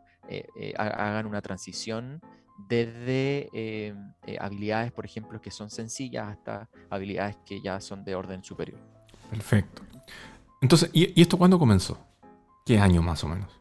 [0.76, 2.20] hagan una transición
[2.68, 3.94] desde eh,
[4.26, 8.80] eh, habilidades, por ejemplo, que son sencillas hasta habilidades que ya son de orden superior.
[9.30, 9.82] Perfecto.
[10.60, 11.98] Entonces, ¿y, esto cuándo comenzó?
[12.66, 13.56] ¿Qué año más o menos?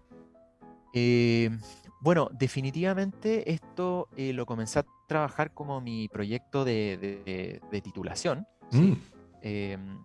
[2.02, 8.46] bueno, definitivamente esto lo comencé a trabajar como mi proyecto de, titulación.
[8.72, 8.94] Mm.
[9.42, 10.00] Em,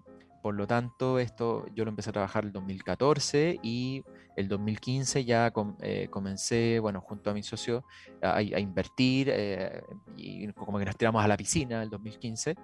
[0.45, 4.05] por lo tanto, esto yo lo empecé a trabajar el 2014 y
[4.37, 7.83] el 2015 ya eh, comencé, bueno, junto a mi socio
[8.21, 9.83] a, invertir eh,
[10.19, 12.57] y como que nos tiramos a la piscina el 2015.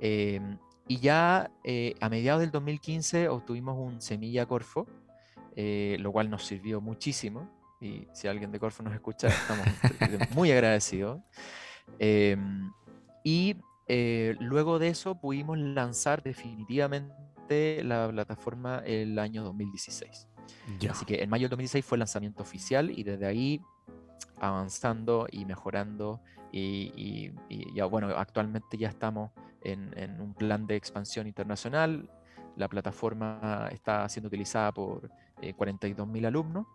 [0.00, 4.86] Em, y ya eh, a mediados del 2015 obtuvimos un semilla Corfo,
[5.56, 7.50] lo cual nos sirvió muchísimo.
[7.80, 9.66] Y si alguien de Corfo nos escucha, estamos
[10.34, 11.22] muy agradecidos.
[11.98, 12.70] Em,
[13.24, 20.28] y eh, luego de eso pudimos lanzar definitivamente la plataforma el año 2016.
[20.90, 23.60] Así que en mayo del 2016 fue el lanzamiento oficial y desde ahí
[24.40, 26.20] avanzando y mejorando
[26.52, 27.32] y,
[27.74, 32.08] ya bueno, actualmente ya estamos en, un plan de expansión internacional.
[32.56, 36.66] La plataforma está siendo utilizada por 42.000 eh, alumnos.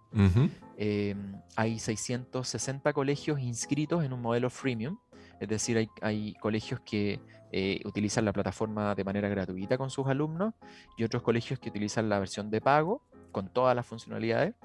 [0.78, 4.98] Em, hay 660 colegios inscritos en un modelo freemium
[5.39, 7.19] es decir, hay, colegios que
[7.52, 10.54] eh, utilizan la plataforma de manera gratuita con sus alumnos
[10.97, 14.56] y otros colegios que utilizan la versión de pago con todas las funcionalidades.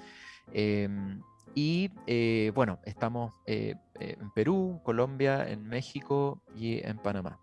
[0.52, 1.20] Em,
[1.54, 7.38] y eh, bueno, estamos eh, en Perú, Colombia, en México y en Panamá.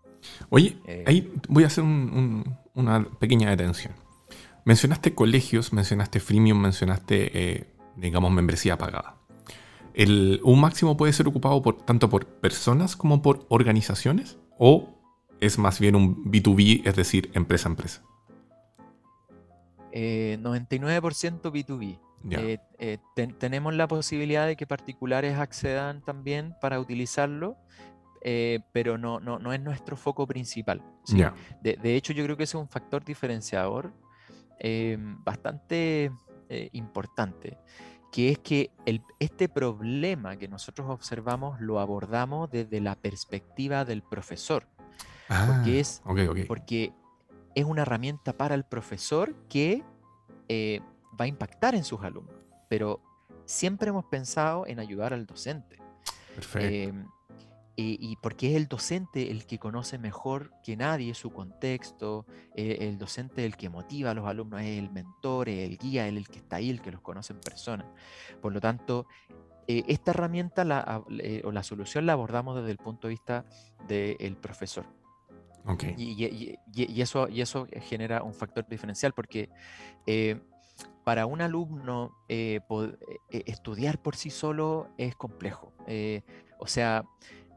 [0.50, 3.94] Oye, ahí voy a hacer una pequeña detención.
[4.64, 7.66] Mencionaste colegios, mencionaste freemium, mencionaste,
[7.96, 9.21] digamos, membresía pagada
[9.94, 14.98] el, un máximo puede ser ocupado por, tanto por personas como por organizaciones o
[15.40, 18.02] es más bien un B2B, es decir, empresa a empresa?
[19.92, 21.98] 99% B2B.
[23.38, 27.56] tenemos la posibilidad de que particulares accedan también para utilizarlo,
[28.22, 30.82] eh, pero no, no, no, es nuestro foco principal.
[31.60, 33.92] De, hecho, yo creo que ese es un factor diferenciador
[34.60, 36.12] eh, bastante
[36.48, 37.58] eh, importante
[38.12, 38.70] que es que
[39.18, 44.68] este problema que nosotros observamos lo abordamos desde la perspectiva del profesor.
[45.26, 46.02] porque, ah, es,
[46.46, 46.92] porque
[47.54, 49.82] es una herramienta para el profesor que
[50.48, 50.80] eh,
[51.18, 52.36] va a impactar en sus alumnos.
[52.68, 53.00] Pero
[53.46, 55.78] siempre hemos pensado en ayudar al docente.
[56.34, 57.08] Perfecto.
[57.76, 62.78] Em, y porque es el docente el que conoce mejor que nadie su contexto, eh,
[62.80, 66.14] el docente el que motiva a los alumnos, es el mentor, es el guía, es
[66.14, 67.86] el que está ahí, el que los conoce en persona.
[68.40, 69.06] Por lo tanto,
[69.66, 73.46] eh, esta herramienta la, eh, o la solución la abordamos desde el punto de vista
[73.88, 74.84] del profesor.
[75.64, 75.94] Okay.
[75.96, 79.48] Y, eso, y eso genera un factor diferencial porque
[81.04, 85.72] para un alumno estudiar por sí solo es complejo.
[86.58, 87.04] o sea,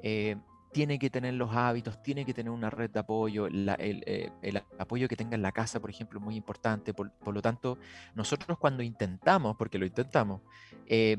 [0.02, 0.36] eh,
[0.72, 5.08] tiene que tener los hábitos, tiene que tener una red de apoyo, eh, el, apoyo
[5.08, 6.94] que tenga en la casa, por ejemplo, es muy importante.
[6.94, 7.78] Por, lo tanto,
[8.14, 10.42] nosotros cuando intentamos, porque lo intentamos,
[10.88, 11.18] eh,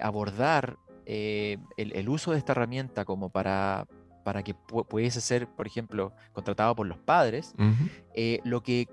[0.00, 3.86] abordar el, uso de esta herramienta como para,
[4.24, 7.54] para que pudiese ser, por ejemplo, contratado por los padres,
[8.44, 8.88] lo que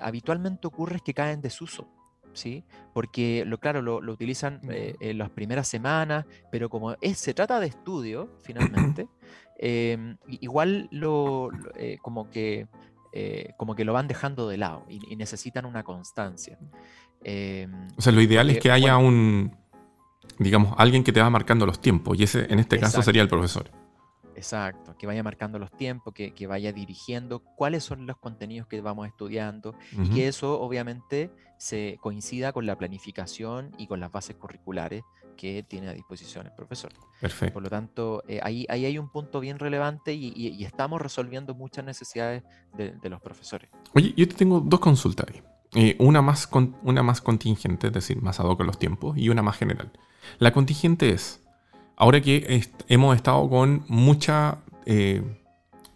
[0.00, 1.95] habitualmente ocurre es que cae en desuso.
[2.36, 2.64] ¿Sí?
[2.92, 7.58] Porque, lo, claro, lo, utilizan eh, en las primeras semanas, pero como es, se trata
[7.60, 9.08] de estudio, finalmente,
[9.58, 12.68] em, igual lo, eh, como, que,
[13.12, 16.58] eh, como que lo van dejando de lado y, necesitan una constancia.
[17.24, 19.56] Em, o sea, lo ideal es que haya un,
[20.38, 23.28] digamos, alguien que te va marcando los tiempos, y ese en este caso sería el
[23.28, 23.70] profesor.
[24.36, 28.80] Exacto, que vaya marcando los tiempos, que, que, vaya dirigiendo cuáles son los contenidos que
[28.82, 34.36] vamos estudiando y que eso obviamente se coincida con la planificación y con las bases
[34.36, 35.04] curriculares
[35.36, 36.92] que tiene a disposición el profesor.
[37.20, 37.54] Perfecto.
[37.54, 41.84] Por lo tanto, eh, ahí, ahí hay un punto bien relevante y, estamos resolviendo muchas
[41.84, 42.42] necesidades
[42.76, 43.70] de, los profesores.
[43.94, 45.42] Oye, yo te tengo dos consultas ahí.
[45.74, 46.48] Eh, una, más
[46.82, 49.92] una más contingente, es decir, más ad hoc con los tiempos, y una más general.
[50.38, 51.45] La contingente es,
[51.96, 55.22] ahora que hemos estado con mucha, eh,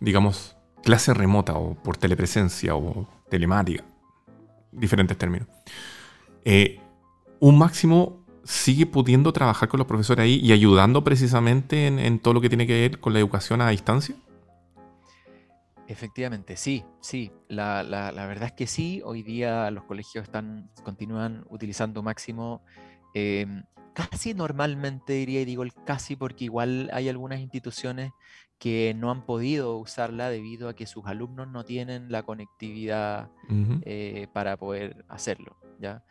[0.01, 3.85] digamos, clase remota o por telepresencia o telemática,
[4.73, 5.47] diferentes términos,
[6.45, 6.81] eh,
[7.39, 12.41] un máximo sigue pudiendo trabajar con los profesores ahí y ayudando precisamente en, todo lo
[12.41, 14.17] que tiene que ver con la educación a distancia?
[15.87, 17.31] Efectivamente, sí, sí.
[17.49, 17.83] La,
[18.15, 19.03] verdad es que sí.
[19.05, 22.63] Hoy día los colegios están, continúan utilizando máximo
[23.15, 23.47] eh,
[24.09, 28.13] casi normalmente diría, y digo el casi porque igual hay algunas instituciones
[28.59, 33.31] que no han podido usarla debido a que sus alumnos no tienen la conectividad
[33.83, 35.57] eh, para poder hacerlo.
[35.79, 36.05] ¿ya?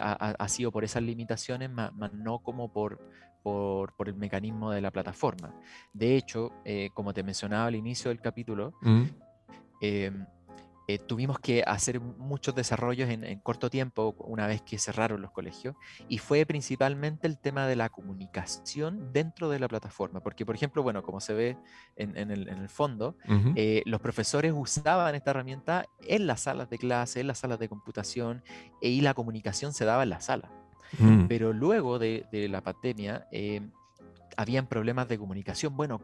[0.00, 3.00] ha, sido por esas limitaciones, más, no como por,
[3.42, 5.54] por, el mecanismo de la plataforma.
[5.94, 6.52] De hecho,
[6.92, 9.02] como te mencionaba al inicio del capítulo, mm.
[9.80, 10.26] em,
[10.88, 15.74] eh, tuvimos que hacer muchos desarrollos en, corto tiempo una vez que cerraron los colegios
[16.08, 20.82] y fue principalmente el tema de la comunicación dentro de la plataforma, porque por ejemplo,
[20.82, 21.56] bueno, como se ve
[21.96, 23.16] en, el, fondo,
[23.56, 27.68] eh, los profesores usaban esta herramienta en las salas de clase, en las salas de
[27.68, 28.42] computación
[28.80, 30.50] e, y la comunicación se daba en la sala.
[30.98, 31.26] Mm.
[31.26, 33.60] Pero luego de, la pandemia, eh,
[34.36, 35.76] habían problemas de comunicación.
[35.76, 36.00] Bueno,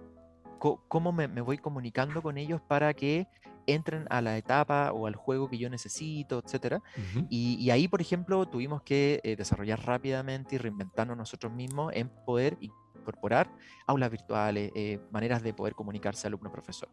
[0.58, 3.26] ¿cómo me, voy comunicando con ellos para que
[3.66, 6.82] entren a la etapa o al juego que yo necesito, etcétera.
[7.28, 12.56] y, ahí, por ejemplo, tuvimos que eh, desarrollar rápidamente y reinventarnos nosotros mismos en poder
[12.60, 13.50] incorporar
[13.86, 16.88] aulas virtuales, eh, maneras de poder comunicarse alumno-profesor.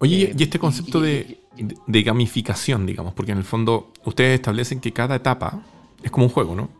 [0.00, 1.40] Oye, y este concepto de,
[1.86, 5.60] gamificación, digamos, porque en el fondo ustedes establecen que cada etapa
[6.02, 6.70] es como un juego, ¿no?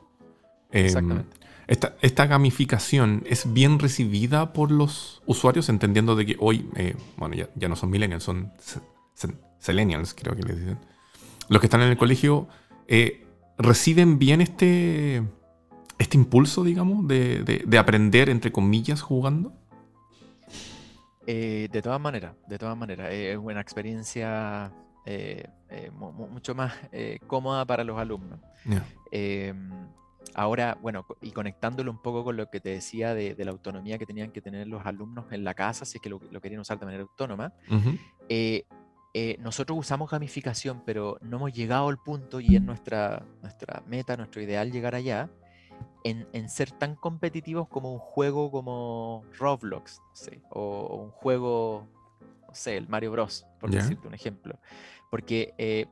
[0.71, 1.38] Em, Exactamente.
[1.69, 7.69] Esta, gamificación es bien recibida por los usuarios, entendiendo de que hoy, eh, bueno, ya,
[7.69, 8.51] no son millennials, son
[9.59, 10.79] selenials, creo que les dicen.
[11.51, 12.49] Los que están en el colegio
[12.87, 13.27] eh,
[13.59, 15.23] reciben bien este,
[15.99, 19.53] este impulso, digamos, de, aprender, entre comillas, jugando.
[21.27, 24.73] Eh, de todas maneras, de todas maneras, es una experiencia
[25.93, 26.73] mucho más
[27.27, 28.41] cómoda para los alumnos.
[29.11, 29.71] Em,
[30.35, 34.07] Ahora, bueno, y conectándolo un poco con lo que te decía de, la autonomía que
[34.07, 36.87] tenían que tener los alumnos en la casa, si es que lo, querían usar de
[36.87, 37.53] manera autónoma,
[38.29, 38.65] eh,
[39.15, 44.17] eh, nosotros usamos gamificación, pero no hemos llegado al punto, y es nuestra, nuestra meta,
[44.17, 45.31] nuestro ideal llegar allá,
[46.05, 50.01] en, ser tan competitivos como un juego como Roblox,
[50.51, 51.87] o, un juego,
[52.47, 54.59] no sé, el Mario Bros, por decirte un ejemplo.
[55.11, 55.87] Porque eh,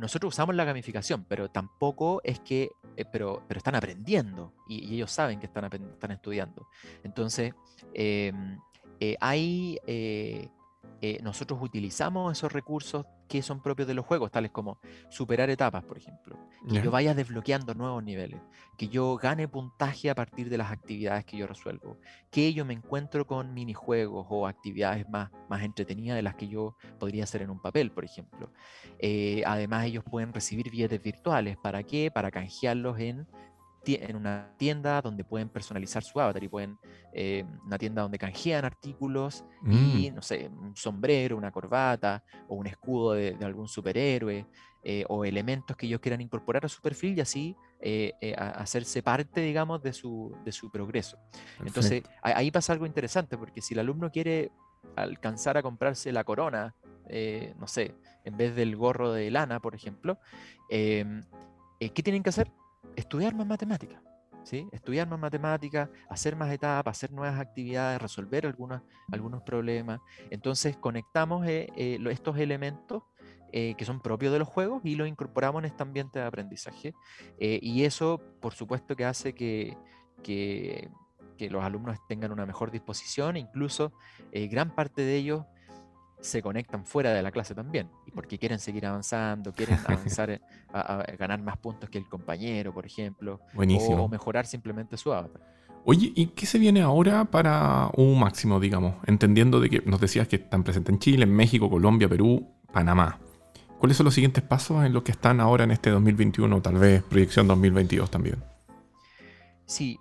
[0.00, 5.12] nosotros usamos la gamificación, pero tampoco es que, eh, pero, pero están aprendiendo y, ellos
[5.12, 6.68] saben que están, están estudiando.
[7.04, 7.52] Entonces,
[7.94, 8.58] em,
[8.98, 9.78] eh, hay,
[11.02, 15.82] eh, nosotros utilizamos esos recursos que son propios de los juegos, tales como superar etapas,
[15.84, 16.36] por ejemplo,
[16.68, 18.40] que yo vaya desbloqueando nuevos niveles,
[18.76, 21.98] que yo gane puntaje a partir de las actividades que yo resuelvo,
[22.30, 26.76] que yo me encuentro con minijuegos o actividades más, más entretenidas de las que yo
[26.98, 28.52] podría hacer en un papel, por ejemplo.
[28.98, 31.56] Eh, además, ellos pueden recibir billetes virtuales.
[31.56, 32.10] ¿Para qué?
[32.10, 33.26] Para canjearlos en
[33.86, 36.78] en una tienda donde pueden personalizar su avatar y pueden,
[37.12, 40.14] eh, una tienda donde canjean artículos y, mm.
[40.14, 44.46] no sé, un sombrero, una corbata o un escudo de, algún superhéroe
[44.82, 49.40] eh, o elementos que ellos quieran incorporar a su perfil y así eh, hacerse parte,
[49.40, 51.18] digamos, de su, de su progreso.
[51.64, 54.52] Entonces, ahí pasa algo interesante porque si el alumno quiere
[54.96, 56.74] alcanzar a comprarse la corona,
[57.58, 60.18] no sé, en vez del gorro de lana, por ejemplo,
[60.68, 61.24] em,
[61.78, 62.50] ¿qué tienen que hacer?
[62.96, 64.00] Estudiar más matemáticas.
[64.44, 64.68] ¿sí?
[64.72, 68.82] Estudiar más matemáticas, hacer más etapas, hacer nuevas actividades, resolver algunos,
[69.44, 70.00] problemas.
[70.30, 73.02] Entonces conectamos eh, eh, estos elementos
[73.52, 76.94] eh, que son propios de los juegos y los incorporamos en este ambiente de aprendizaje.
[77.38, 79.76] y eso, por supuesto, que hace que,
[80.22, 80.88] que,
[81.36, 83.92] que, los alumnos tengan una mejor disposición, incluso
[84.32, 85.46] gran parte de ellos
[86.20, 90.40] se conectan fuera de la clase también, y porque quieren seguir avanzando, quieren avanzar
[90.72, 95.42] a, ganar más puntos que el compañero, por ejemplo, O, mejorar simplemente su avatar.
[95.84, 98.96] Oye, ¿y qué se viene ahora para un máximo, digamos?
[99.06, 103.18] Entendiendo de que nos decías que están presentes en Chile, en México, Colombia, Perú, Panamá.
[103.78, 107.02] ¿Cuáles son los siguientes pasos en los que están ahora en este 2021, tal vez
[107.02, 108.44] proyección 2022 también?
[109.64, 109.98] Sí,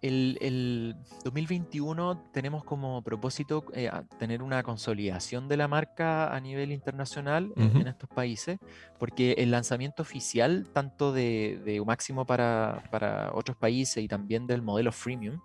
[0.00, 7.52] el, 2021 tenemos como propósito eh, tener una consolidación de la marca a nivel internacional
[7.56, 8.58] en, estos países,
[8.98, 14.62] porque el lanzamiento oficial, tanto de, de Máximo para, para, otros países y también del
[14.62, 15.40] modelo freemium,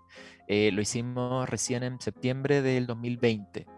[0.46, 3.77] eh, lo hicimos recién en septiembre del 2020.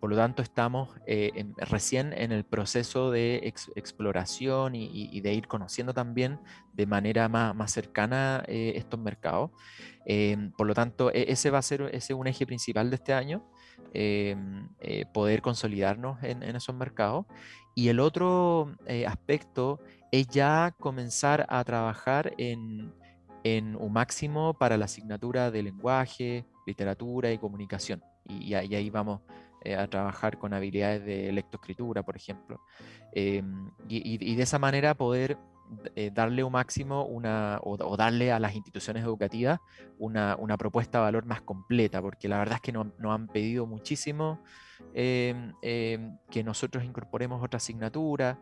[0.00, 5.92] Por lo tanto, estamos eh, recién en el proceso de exploración y, de ir conociendo
[5.92, 6.40] también
[6.72, 9.50] de manera más, cercana eh, estos mercados.
[10.06, 13.12] Em, por lo tanto, e, ese va a ser ese un eje principal de este
[13.12, 13.44] año,
[13.92, 17.26] em, eh, poder consolidarnos en, esos mercados.
[17.74, 18.74] Y el otro
[19.06, 22.94] aspecto es ya comenzar a trabajar en,
[23.44, 28.02] un máximo para la asignatura de lenguaje, literatura y comunicación.
[28.28, 29.20] y ahí vamos
[29.62, 32.60] eh, a trabajar con habilidades de lectoescritura, por ejemplo.
[33.12, 35.38] Em, y, de esa manera poder
[36.12, 39.60] darle un máximo una, o, darle a las instituciones educativas
[39.98, 43.66] una, propuesta de valor más completa, porque la verdad es que nos no han pedido
[43.66, 44.40] muchísimo
[44.94, 48.38] em, em, que nosotros incorporemos otra asignatura,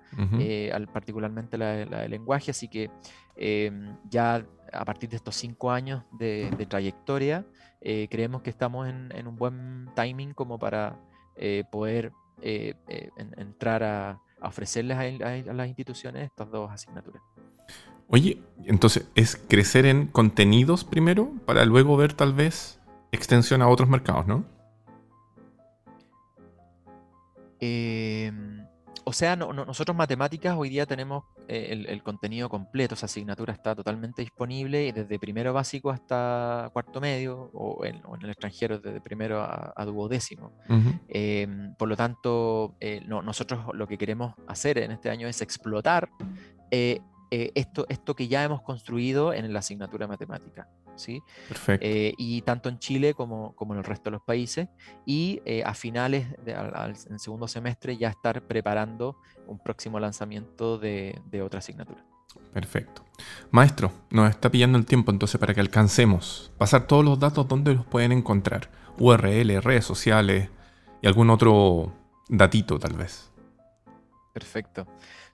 [0.93, 2.91] particularmente la, de lenguaje, así que
[3.37, 7.47] em, ya a partir de estos cinco años de, trayectoria,
[7.81, 10.99] creemos que estamos en, en, un buen timing como para
[11.71, 17.23] poder entrar a ofrecerles a, las instituciones estas dos asignaturas.
[18.09, 22.81] Oye, entonces, ¿es crecer en contenidos primero para luego ver tal vez
[23.13, 24.45] extensión a otros mercados, no?
[27.61, 28.65] Em,
[29.05, 34.21] o sea, nosotros matemáticas hoy día tenemos eh, el, contenido completo, esa asignatura está totalmente
[34.21, 40.53] disponible desde primero básico hasta cuarto medio o en, el extranjero desde primero a, duodécimo.
[41.09, 46.11] Em, por lo tanto, eh, nosotros lo que queremos hacer en este año es explotar
[46.71, 47.01] eh,
[47.31, 50.69] esto, esto que ya hemos construido en la asignatura de matemática.
[50.97, 51.23] ¿sí?
[51.47, 51.87] Perfecto.
[51.87, 54.69] y tanto en Chile como, como, en el resto de los países.
[55.07, 59.17] Y a finales del segundo semestre ya estar preparando
[59.49, 62.05] un próximo lanzamiento de, otra asignatura.
[62.53, 63.05] Perfecto.
[63.51, 67.75] Maestro, nos está pillando el tiempo entonces para que alcancemos pasar todos los datos donde
[67.75, 68.71] los pueden encontrar.
[68.99, 70.51] URL, redes sociales
[71.01, 71.93] y algún otro
[72.29, 73.31] datito tal vez.
[74.33, 74.87] Perfecto.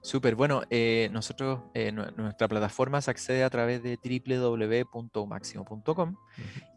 [0.05, 6.15] Súper, bueno, eh, nosotros, eh, nuestra plataforma se accede a través de www.umaximo.com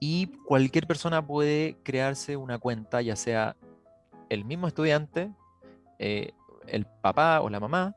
[0.01, 3.55] y cualquier persona puede crearse una cuenta, ya sea
[4.31, 5.31] el mismo estudiante,
[5.99, 6.33] eh,
[6.66, 7.95] el papá o la mamá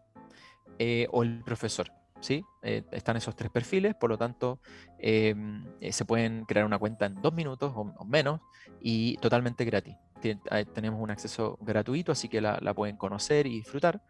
[0.79, 1.93] eh, o el profesor.
[2.19, 2.43] ¿sí?
[2.61, 4.59] Eh, están esos tres perfiles, por lo tanto
[4.99, 8.41] em, eh, se pueden crear una cuenta en dos minutos o, menos
[8.82, 9.95] y totalmente gratis.
[10.74, 14.01] Tenemos un acceso gratuito, así que la, pueden conocer y disfrutar.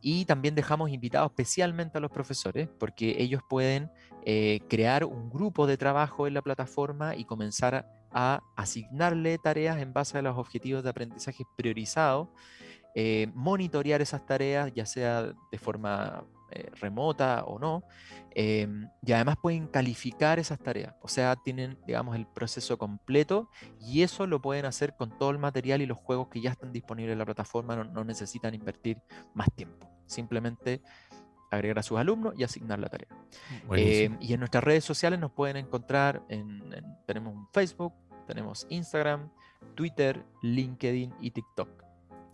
[0.00, 3.90] y también dejamos invitados especialmente a los profesores, porque ellos pueden
[4.68, 10.18] crear un grupo de trabajo en la plataforma y comenzar a asignarle tareas en base
[10.18, 12.28] a los objetivos de aprendizaje priorizados
[12.98, 17.82] eh, monitorear esas tareas, ya sea de forma eh, remota o no,
[18.30, 24.02] em, y además pueden calificar esas tareas, o sea, tienen, digamos, el proceso completo y
[24.02, 27.14] eso lo pueden hacer con todo el material y los juegos que ya están disponibles
[27.14, 29.02] en la plataforma, no, necesitan invertir
[29.34, 30.82] más tiempo, simplemente
[31.50, 33.08] agregar a sus alumnos y asignar la tarea.
[33.72, 36.62] Em, y en nuestras redes sociales nos pueden encontrar, en,
[37.06, 37.92] tenemos un Facebook,
[38.26, 39.30] tenemos Instagram,
[39.74, 41.68] Twitter, LinkedIn y TikTok.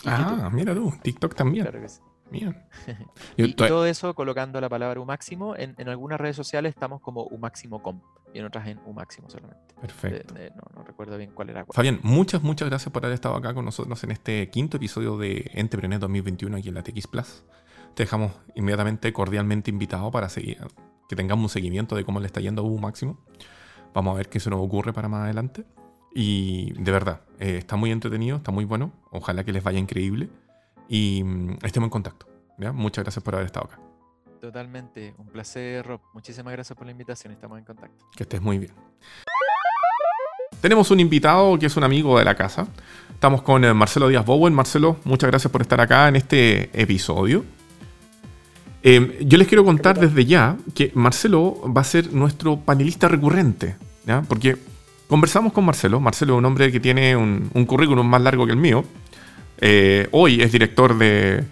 [0.04, 1.64] Ah, mira tú, TikTok también.
[1.64, 2.00] Claro que sí.
[3.36, 5.56] y, todo eso colocando la palabra Umáximo.
[5.56, 8.00] En, en algunas redes sociales estamos como Umáximo.com
[8.34, 9.74] y en otras en Umáximo solamente.
[9.80, 10.34] Perfecto.
[10.74, 11.66] no, recuerdo bien cuál era.
[11.66, 15.50] Fabián, muchas, muchas gracias por haber estado acá con nosotros en este quinto episodio de
[15.54, 17.44] Entrepreneur 2021 aquí en la TX Plus.
[17.94, 20.58] Te dejamos inmediatamente cordialmente invitado para seguir,
[21.08, 23.18] que tengamos un seguimiento de cómo le está yendo a Umáximo.
[23.92, 25.64] Vamos a ver qué se nos ocurre para más adelante.
[26.14, 28.92] Y de verdad, eh, está muy entretenido, está muy bueno.
[29.10, 30.28] Ojalá que les vaya increíble.
[30.92, 32.26] Y mm, estemos en contacto.
[32.74, 33.80] Muchas gracias por haber estado acá.
[34.42, 36.00] Totalmente, un placer, Rob.
[36.12, 37.32] Muchísimas gracias por la invitación.
[37.32, 38.04] Estamos en contacto.
[38.14, 38.72] Que estés muy bien.
[40.60, 42.66] Tenemos un invitado que es un amigo de la casa.
[43.10, 44.52] Estamos con eh, Marcelo Díaz Bowen.
[44.52, 47.42] Marcelo, muchas gracias por estar acá en este episodio.
[48.82, 53.76] Em, yo les quiero contar desde ya que Marcelo va a ser nuestro panelista recurrente,
[54.04, 54.20] ¿ya?
[54.28, 54.58] porque
[55.12, 56.00] Conversamos con Marcelo.
[56.00, 58.82] Marcelo es un hombre que tiene un, currículum más largo que el mío.
[59.64, 61.44] Eh, hoy es director de,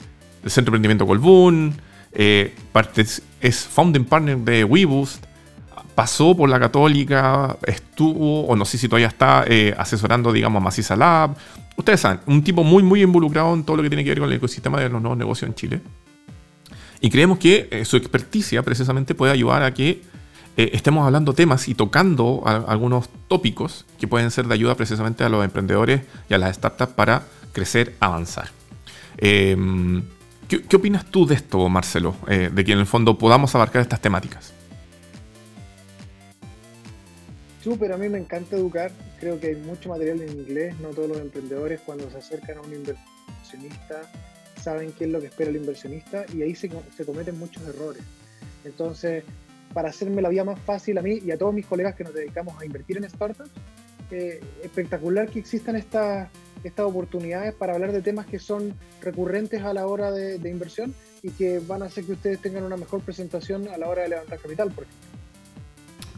[0.42, 1.76] del Centro de Emprendimiento Colbún.
[2.12, 2.52] Eh,
[3.40, 5.24] es founding partner de WeBoost.
[5.94, 7.56] Pasó por la Católica.
[7.64, 11.36] Estuvo, o no sé si todavía está, eh, asesorando, digamos, a Maciza Lab.
[11.76, 14.28] Ustedes saben, un tipo muy, muy involucrado en todo lo que tiene que ver con
[14.28, 15.80] el ecosistema de los nuevos negocios en Chile.
[17.00, 20.02] Y creemos que su experticia precisamente puede ayudar a que
[20.56, 25.42] estemos hablando temas y tocando algunos tópicos que pueden ser de ayuda precisamente a los
[25.42, 27.22] emprendedores y a las startups para
[27.52, 28.50] crecer, avanzar.
[29.18, 30.02] Em,
[30.48, 32.14] ¿qué, opinas tú de esto, Marcelo?
[32.28, 34.52] Eh, de que en el fondo podamos abarcar estas temáticas.
[37.62, 38.90] Súper, a mí me encanta educar.
[39.18, 40.74] Creo que hay mucho material en inglés.
[40.80, 44.02] No todos los emprendedores cuando se acercan a un inversionista
[44.60, 46.70] saben qué es lo que espera el inversionista y ahí se,
[47.04, 48.02] cometen muchos errores.
[48.64, 49.24] Entonces,
[49.72, 52.14] para hacerme la vida más fácil a mí y a todos mis colegas que nos
[52.14, 53.50] dedicamos a invertir en startups.
[54.10, 56.28] Eh, espectacular que existan estas
[56.64, 61.30] estas oportunidades para hablar de temas que son recurrentes a la hora de, inversión y
[61.30, 64.38] que van a hacer que ustedes tengan una mejor presentación a la hora de levantar
[64.38, 64.86] capital, por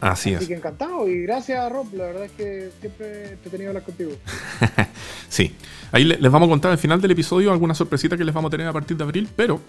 [0.03, 0.39] Así, es.
[0.39, 4.11] Así que encantado y gracias Rob, la verdad es que siempre he tenido hablar contigo.
[5.29, 5.55] sí,
[5.93, 8.51] ahí les vamos a contar al final del episodio alguna sorpresita que les vamos a
[8.51, 9.61] tener a partir de abril, pero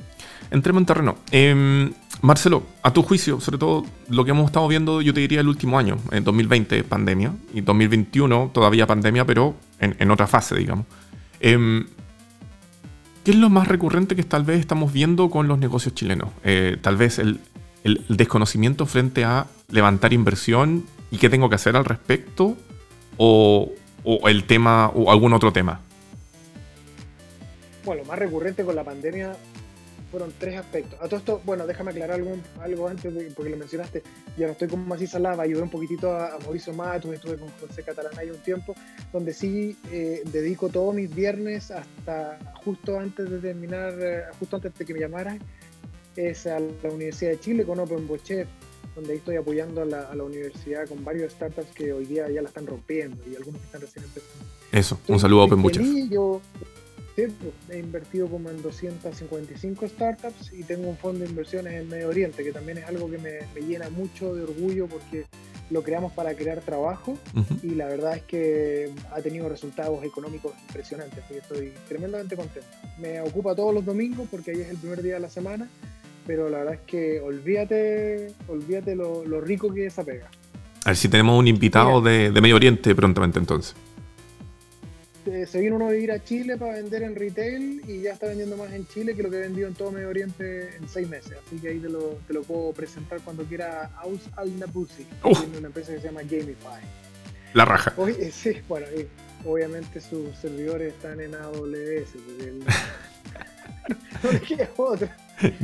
[0.50, 1.18] entremos en terreno.
[1.30, 5.40] Em, Marcelo, a tu juicio, sobre todo lo que hemos estado viendo, yo te diría
[5.40, 9.54] el último año, en 2020 pandemia, y 2021 todavía pandemia, pero
[9.84, 10.86] en, otra fase, digamos.
[11.40, 11.86] Em,
[13.24, 16.28] ¿Qué es lo más recurrente que tal vez estamos viendo con los negocios chilenos?
[16.44, 17.40] Eh, tal vez el,
[18.08, 22.56] desconocimiento frente a levantar inversión y qué tengo que hacer al respecto,
[23.18, 23.70] o,
[24.04, 25.80] o el tema, o algún otro tema.
[27.84, 29.36] Bueno, lo más recurrente con la pandemia
[30.14, 30.96] fueron tres aspectos.
[31.02, 34.04] A todo esto, bueno, déjame aclarar algo, algo antes, porque lo mencionaste.
[34.38, 37.82] Ya no estoy con Macís Salava, ayudé un poquitito a, Mauricio Matos, estuve con José
[37.82, 38.76] Catalán ahí un tiempo,
[39.12, 44.72] donde sí eh, dedico todos mis viernes hasta justo antes de terminar, eh, justo antes
[44.78, 45.40] de que me llamaran,
[46.14, 48.46] es a la Universidad de Chile con Open Bochef,
[48.94, 52.30] donde ahí estoy apoyando a la, a la, universidad con varios startups que hoy día
[52.30, 54.44] ya la están rompiendo y algunos que están recién empezando.
[54.70, 55.84] Eso, un saludo a Open Bochef.
[57.16, 57.26] Yo,
[57.70, 62.42] he invertido como en 255 startups y tengo un fondo de inversiones en Medio Oriente,
[62.42, 65.26] que también es algo que me, llena mucho de orgullo porque
[65.70, 67.16] lo creamos para crear trabajo
[67.62, 72.68] y la verdad es que ha tenido resultados económicos impresionantes, que estoy tremendamente contento.
[72.98, 75.68] Me ocupa todos los domingos porque ahí es el primer día de la semana,
[76.26, 80.28] pero la verdad es que olvídate, olvídate lo, rico que es esa pega.
[80.84, 83.74] A ver si tenemos un invitado de, de Medio Oriente prontamente entonces.
[85.24, 88.26] Este, se vino uno a vivir a Chile para vender en retail y ya está
[88.26, 91.32] vendiendo más en Chile que lo que vendió en todo Medio Oriente en seis meses.
[91.46, 95.58] Así que ahí te lo, te lo puedo presentar cuando quiera Aus Al Nabusi, tiene
[95.58, 96.82] una empresa que se llama Gamify.
[97.54, 97.94] La raja.
[98.06, 98.86] Eh, sí, bueno,
[99.46, 102.10] obviamente sus servidores están en AWS,
[104.20, 105.16] porque no le otra.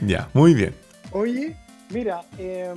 [0.07, 0.75] Ya, muy bien.
[1.13, 1.55] Oye,
[1.91, 2.73] mira, eh,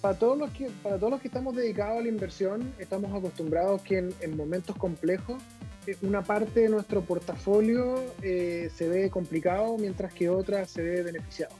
[0.00, 3.82] para todos los que para todos los que estamos dedicados a la inversión estamos acostumbrados
[3.82, 5.42] que en, momentos complejos
[5.86, 11.02] eh, una parte de nuestro portafolio eh, se ve complicado mientras que otra se ve
[11.02, 11.54] beneficiado.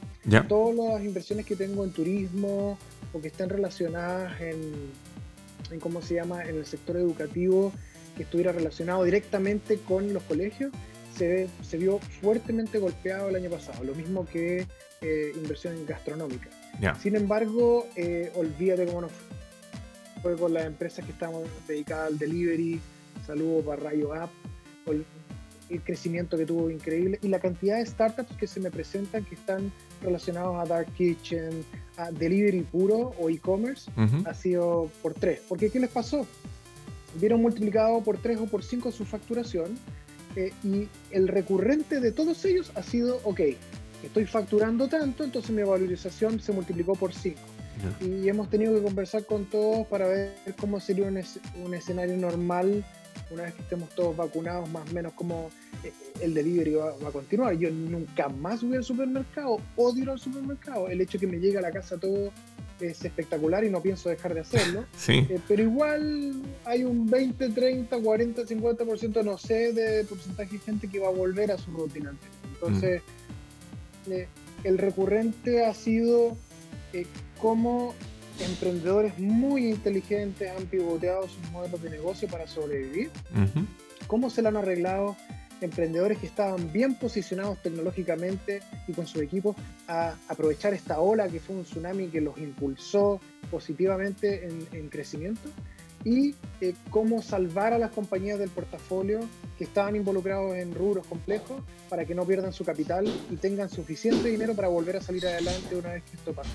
[0.47, 2.77] Todas las inversiones que tengo en turismo
[3.13, 4.91] o que estén relacionadas en,
[5.71, 7.71] en cómo se llama en el sector educativo
[8.15, 10.71] que estuviera relacionado directamente con los colegios
[11.15, 14.65] se, se vio fuertemente golpeado el año pasado, lo mismo que
[15.01, 16.47] eh, inversión gastronómica.
[17.01, 19.11] Sin embargo, eh, olvídate cómo nos
[20.21, 22.79] fue con las empresas que estamos dedicadas al delivery.
[23.25, 24.31] Saludo para Rayo App.
[24.87, 25.05] El,
[25.85, 29.71] crecimiento que tuvo increíble y la cantidad de startups que se me presentan que están
[30.01, 31.63] relacionados a Dark Kitchen,
[31.95, 33.89] a delivery puro o e-commerce,
[34.25, 35.39] ha sido por tres.
[35.47, 36.27] Porque ¿qué les pasó?
[37.21, 39.77] Vieron multiplicado por tres o por cinco su facturación
[40.35, 43.39] eh, y el recurrente de todos ellos ha sido, ok,
[44.07, 47.39] estoy facturando tanto, entonces mi valorización se multiplicó por 5.
[48.01, 52.83] Y hemos tenido que conversar con todos para ver cómo sería un, escenario normal
[53.31, 55.49] una vez que estemos todos vacunados, más o menos cómo
[55.83, 55.91] eh,
[56.21, 57.57] el delivery va, a continuar.
[57.57, 60.89] Yo nunca más voy al supermercado, odio ir al supermercado.
[60.89, 62.31] El hecho de que me llegue a la casa todo
[62.79, 64.85] es espectacular y no pienso dejar de hacerlo.
[64.97, 65.25] Sí.
[65.29, 70.87] Eh, pero igual hay un 20, 30, 40, 50%, no sé, de porcentaje de gente
[70.87, 72.13] que va a volver a su rutina.
[72.53, 73.01] Entonces,
[74.63, 76.37] el recurrente ha sido
[76.93, 77.05] eh,
[77.39, 77.93] cómo
[78.39, 83.11] emprendedores muy inteligentes han pivoteado sus modelos de negocio para sobrevivir,
[84.07, 85.15] cómo se lo han arreglado
[85.61, 89.55] emprendedores que estaban bien posicionados tecnológicamente y con su equipo
[89.87, 93.21] a aprovechar esta ola que fue un tsunami que los impulsó
[93.51, 95.49] positivamente en crecimiento
[96.03, 99.19] y eh, cómo salvar a las compañías del portafolio
[99.57, 104.29] que estaban involucrados en rubros complejos para que no pierdan su capital y tengan suficiente
[104.29, 106.49] dinero para volver a salir adelante una vez que esto pase.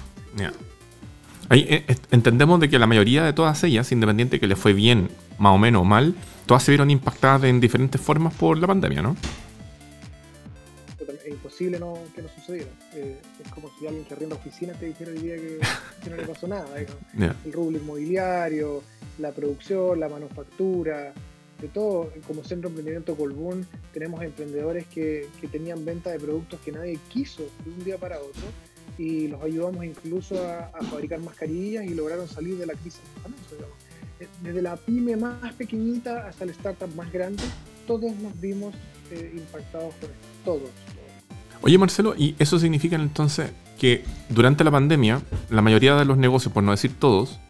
[1.48, 5.08] Ahí, eh, entendemos de que la mayoría de todas ellas, independiente que les fue bien,
[5.38, 6.14] más o menos mal,
[6.46, 9.16] todas se vieron impactadas en diferentes formas por la pandemia, ¿no?
[11.56, 12.70] Es imposible no, que no sucediera.
[12.94, 16.26] Eh, es como si alguien que arrienda oficinas te dijera hoy día que, no le
[16.26, 16.68] pasó nada.
[17.44, 18.82] El rubro inmobiliario,
[19.18, 21.14] la producción, la manufactura,
[21.58, 22.12] de todo.
[22.26, 27.44] Como Centro de Emprendimiento Colbún tenemos emprendedores que, tenían venta de productos que nadie quiso
[27.64, 28.42] de un día para otro
[28.98, 33.00] y los ayudamos incluso a, fabricar mascarillas y lograron salir de la crisis.
[34.42, 37.42] Desde la pyme más pequeñita hasta el startup más grande,
[37.86, 38.74] todos nos vimos
[39.10, 40.95] eh, impactados por esto, todos.
[41.66, 46.54] Oye Marcelo, ¿y eso significa entonces que durante la pandemia la mayoría de los negocios,
[46.54, 47.40] por no decir todos,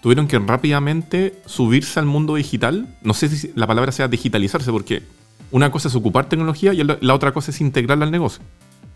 [0.00, 2.88] tuvieron que rápidamente subirse al mundo digital.
[3.02, 5.02] No sé si la palabra sea digitalizarse, porque
[5.50, 8.42] una cosa es ocupar tecnología y la otra cosa es integrarla al negocio.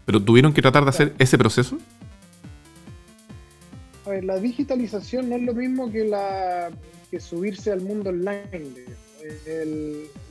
[0.06, 1.76] Pero tuvieron que tratar de hacer ese proceso.
[4.06, 6.70] A ver, la digitalización no es lo mismo que, la,
[7.18, 8.40] subirse al mundo online.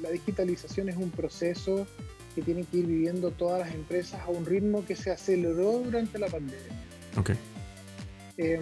[0.01, 1.85] la digitalización es un proceso
[2.35, 6.19] que tienen que ir viviendo todas las empresas a un ritmo que se aceleró durante
[6.19, 6.59] la pandemia.
[7.17, 7.31] Ok.
[8.37, 8.61] Em,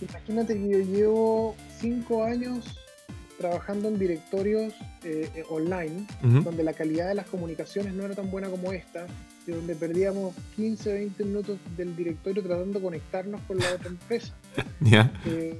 [0.00, 2.78] imagínate que yo llevo cinco años
[3.38, 8.30] trabajando en directorios eh, eh, online, donde la calidad de las comunicaciones no era tan
[8.30, 9.06] buena como esta,
[9.46, 14.34] y donde perdíamos 15, 20 minutos del directorio tratando de conectarnos con la otra empresa.
[15.26, 15.58] Eh,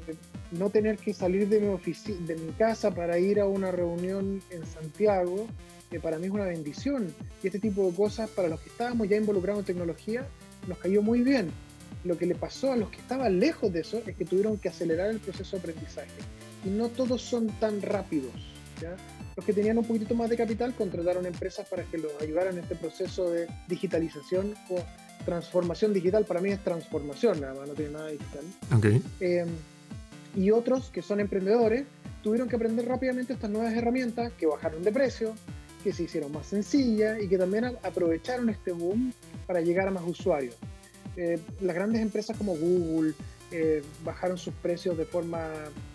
[0.52, 4.64] no tener que salir de mi, de mi casa para ir a una reunión en
[4.64, 5.46] Santiago,
[5.90, 7.14] que para mí es una bendición.
[7.42, 10.26] Y este tipo de cosas, para los que estábamos ya involucrados en tecnología,
[10.66, 11.50] nos cayó muy bien.
[12.04, 14.68] Lo que le pasó a los que estaban lejos de eso es que tuvieron que
[14.68, 16.08] acelerar el proceso de aprendizaje.
[16.64, 18.32] Y no todos son tan rápidos.
[18.80, 18.96] ¿ya?
[19.36, 22.64] Los que tenían un poquitito más de capital contrataron empresas para que los ayudaran en
[22.64, 24.82] este proceso de digitalización o
[25.24, 26.24] transformación digital.
[26.24, 28.44] Para mí es transformación, nada más, no tiene nada digital.
[29.20, 29.46] Eh,
[30.36, 31.84] y otros que son emprendedores
[32.22, 35.34] tuvieron que aprender rápidamente estas nuevas herramientas que bajaron de precio,
[35.82, 39.12] que se hicieron más sencillas y que también aprovecharon este boom
[39.46, 40.54] para llegar a más usuarios.
[41.16, 43.14] Eh, las grandes empresas como Google
[43.50, 45.48] eh, bajaron sus precios de forma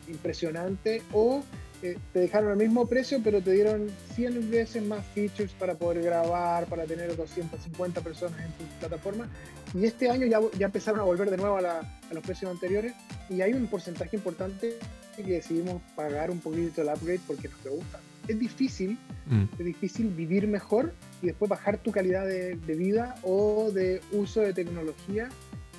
[0.08, 1.44] impresionante o
[1.82, 6.02] eh, te dejaron al mismo precio pero te dieron 100 veces más features para poder
[6.02, 9.30] grabar, para tener 250 personas en tu plataforma
[9.74, 11.80] y este año ya, ya empezaron a volver de nuevo a, la-
[12.10, 12.94] a los precios anteriores
[13.30, 14.78] y hay un porcentaje importante
[15.16, 18.00] que decidimos pagar un poquito el upgrade porque nos gusta.
[18.28, 19.44] Es difícil, Mm.
[19.58, 24.42] es difícil vivir mejor y después bajar tu calidad de, de vida o de uso
[24.42, 25.30] de tecnología.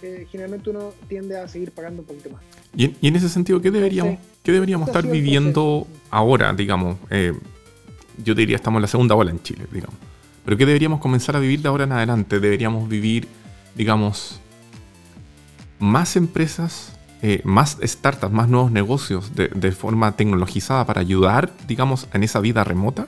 [0.03, 2.43] Eh, generalmente uno tiende a seguir pagando un poquito más.
[2.75, 6.97] Y en, y en ese sentido, ¿qué deberíamos, Entonces, qué deberíamos estar viviendo ahora, digamos?
[7.11, 7.35] Eh,
[8.25, 9.97] yo diría, estamos en la segunda ola en Chile, digamos.
[10.45, 12.41] Pero ¿qué deberíamos comenzar a vivir de ahora en adelante?
[12.41, 13.29] Deberíamos vivir,
[13.75, 14.41] digamos,
[15.79, 16.94] más empresas,
[17.27, 22.64] eh, más startups, más nuevos negocios de, forma tecnologizada para ayudar, digamos, en esa vida
[22.64, 23.07] remota?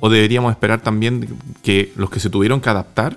[0.00, 1.26] ¿O deberíamos esperar también
[1.62, 3.16] que los que se tuvieron que adaptar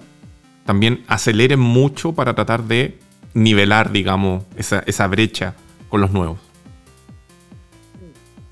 [0.65, 2.97] también aceleren mucho para tratar de
[3.34, 5.53] nivelar, digamos, esa, esa brecha
[5.89, 6.39] con los nuevos?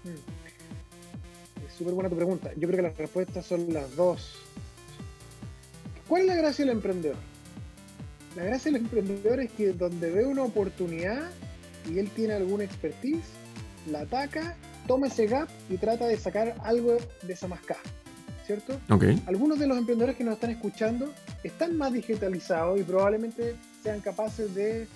[0.04, 0.10] Mm.
[1.66, 2.52] Es súper buena tu pregunta.
[2.58, 4.36] Yo creo que las respuestas son las dos.
[6.10, 7.16] ¿Cuál es la gracia del emprendedor?
[8.36, 11.32] La gracia del emprendedor es que donde ve una oportunidad
[11.88, 13.26] y él tiene alguna expertise,
[13.90, 14.56] la ataca,
[14.88, 17.82] toma ese gap y trata de sacar algo de esa mascada.
[18.46, 18.80] ¿Cierto?
[18.90, 19.04] Ok.
[19.28, 21.14] algunos de los emprendedores que nos están escuchando
[21.44, 24.88] están más digitalizados y probablemente sean capaces de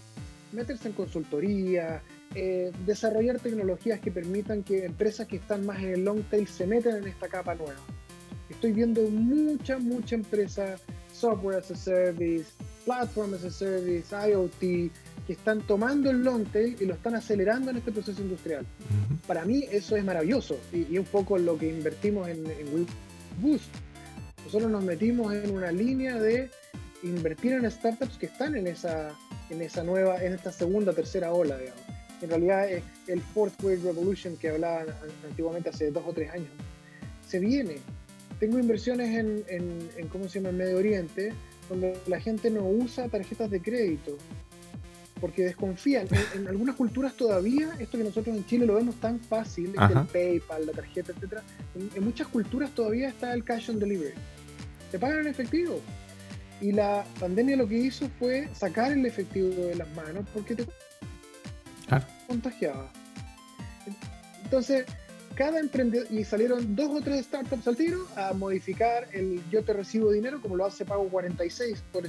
[0.51, 2.01] meterse en consultoría,
[2.33, 6.65] eh, desarrollar tecnologías que permitan que empresas que están más en el long tail se
[6.65, 7.79] metan en esta capa nueva.
[8.49, 10.77] Estoy viendo mucha, mucha empresa,
[11.11, 12.51] software as a service,
[12.85, 14.91] platform as a service, IoT,
[15.25, 18.65] que están tomando el long tail y lo están acelerando en este proceso industrial
[19.25, 22.85] para mí eso es maravilloso y, y un poco lo que invertimos en, en
[23.41, 23.73] Boost.
[24.45, 26.49] Nosotros nos metimos en una línea de
[27.03, 29.17] invertir en startups que están en esa,
[29.49, 31.81] en esa nueva, en esta segunda, tercera ola, digamos.
[32.21, 34.95] En realidad es el Fourth Wave Revolution que hablaban an-
[35.29, 36.49] antiguamente hace dos o tres años.
[37.27, 37.77] Se viene.
[38.39, 40.49] Tengo inversiones en, en, en ¿cómo se llama?
[40.49, 41.33] En Medio Oriente,
[41.69, 44.17] donde la gente no usa tarjetas de crédito
[45.23, 46.05] porque desconfían.
[46.11, 50.05] En, en algunas culturas todavía, esto que nosotros en Chile lo vemos tan fácil, el
[50.07, 51.41] PayPal, la tarjeta, etcétera,
[51.75, 54.13] en, en muchas culturas todavía está el cash on delivery.
[54.91, 55.79] Te pagan en efectivo.
[56.59, 60.65] Y la pandemia lo que hizo fue sacar el efectivo de las manos porque te
[61.87, 62.05] Claro.
[62.27, 62.91] contagiaba.
[64.43, 64.85] Entonces,
[65.35, 69.73] cada emprendedor, y salieron dos o tres startups al tiro a modificar el yo te
[69.73, 72.03] recibo dinero, como lo hace Pago 46, por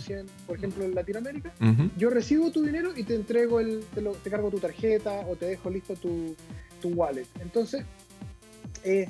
[0.47, 1.53] por ejemplo en Latinoamérica
[1.97, 5.37] yo recibo tu dinero y te entrego el, te, lo- te cargo tu tarjeta o
[5.37, 6.35] te dejo listo tu,
[6.83, 7.27] tu wallet.
[7.41, 7.85] Entonces,
[8.85, 9.09] eh,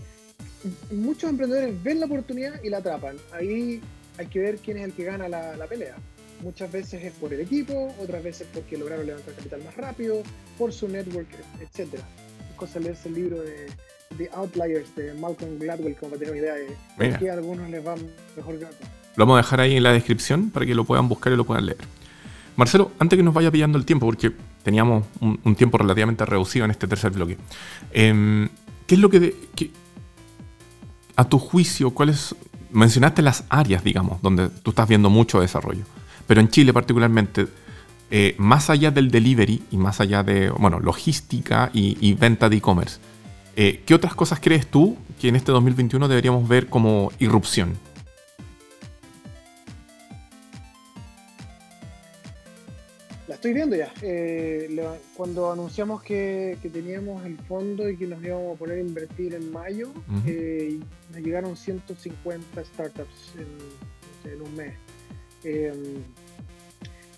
[0.93, 3.17] muchos emprendedores ven la oportunidad y la atrapan.
[3.33, 3.81] Ahí
[4.19, 5.97] hay que ver quién es el que gana la, la pelea.
[6.43, 10.23] Muchas veces es por el equipo, otras veces porque lograron levantar capital más rápido,
[10.59, 11.29] por su network,
[11.61, 11.95] etc.
[11.95, 13.67] Es cosa leerse el libro de
[14.17, 17.19] The Outliers de Malcolm Gladwell, como para tener una idea de Mira.
[17.19, 17.95] qué a algunos les va
[18.37, 18.89] mejor que a otros.
[19.17, 21.45] Lo vamos a dejar ahí en la descripción para que lo puedan buscar y lo
[21.45, 21.79] puedan leer.
[22.57, 24.33] Marcelo, antes que nos vaya pillando el tiempo, porque
[24.63, 27.37] teníamos un, un tiempo relativamente reducido en este tercer bloque,
[27.93, 28.49] em,
[28.87, 29.71] ¿qué es lo que, de- que-
[31.17, 32.35] a tu juicio, cuáles,
[32.71, 35.85] mencionaste las áreas, digamos, donde tú estás viendo mucho desarrollo,
[36.27, 37.47] pero en Chile particularmente,
[38.11, 42.57] eh, más allá del delivery y más allá de, bueno, logística y, y venta de
[42.57, 42.99] e-commerce,
[43.57, 47.75] eh, ¿qué otras cosas crees tú que en este 2021 deberíamos ver como irrupción?
[53.27, 53.93] las estoy viendo ya.
[54.03, 54.69] Eh,
[55.17, 59.51] cuando anunciamos que, teníamos el fondo y que nos íbamos a poner a invertir en
[59.51, 59.93] mayo,
[60.27, 60.79] eh,
[61.11, 63.35] nos llegaron 150 startups
[64.25, 64.75] en, un mes.
[65.43, 66.03] Em,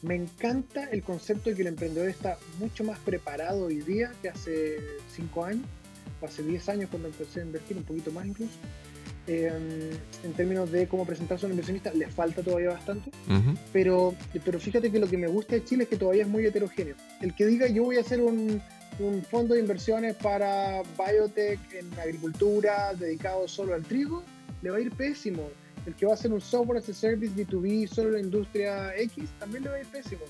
[0.03, 4.29] me encanta el concepto de que el emprendedor está mucho más preparado hoy día que
[4.29, 4.79] hace
[5.15, 5.67] 5 años,
[6.23, 8.55] hace 10 años cuando empecé a invertir, un poquito más incluso.
[9.29, 9.91] Em,
[10.23, 13.11] en términos de cómo presentarse a un inversionista, le falta todavía bastante,
[13.73, 14.15] pero,
[14.45, 16.95] pero fíjate que lo que me gusta de Chile es que todavía es muy heterogéneo.
[17.21, 18.63] El que diga yo voy a hacer un,
[19.01, 24.23] un fondo de inversiones para biotech en agricultura dedicado solo al trigo,
[24.63, 25.49] le va a ir pésimo.
[25.87, 28.97] El que va a hacer un software as a service B2B solo en la industria
[28.97, 30.23] X, también le va a ir pésimo.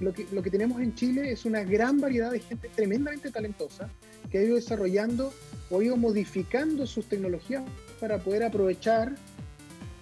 [0.00, 3.90] Lo que, lo que tenemos en Chile es una gran variedad de gente tremendamente talentosa
[4.30, 5.32] que ha ido desarrollando
[5.70, 7.62] o ha ido modificando sus tecnologías
[8.00, 9.14] para poder aprovechar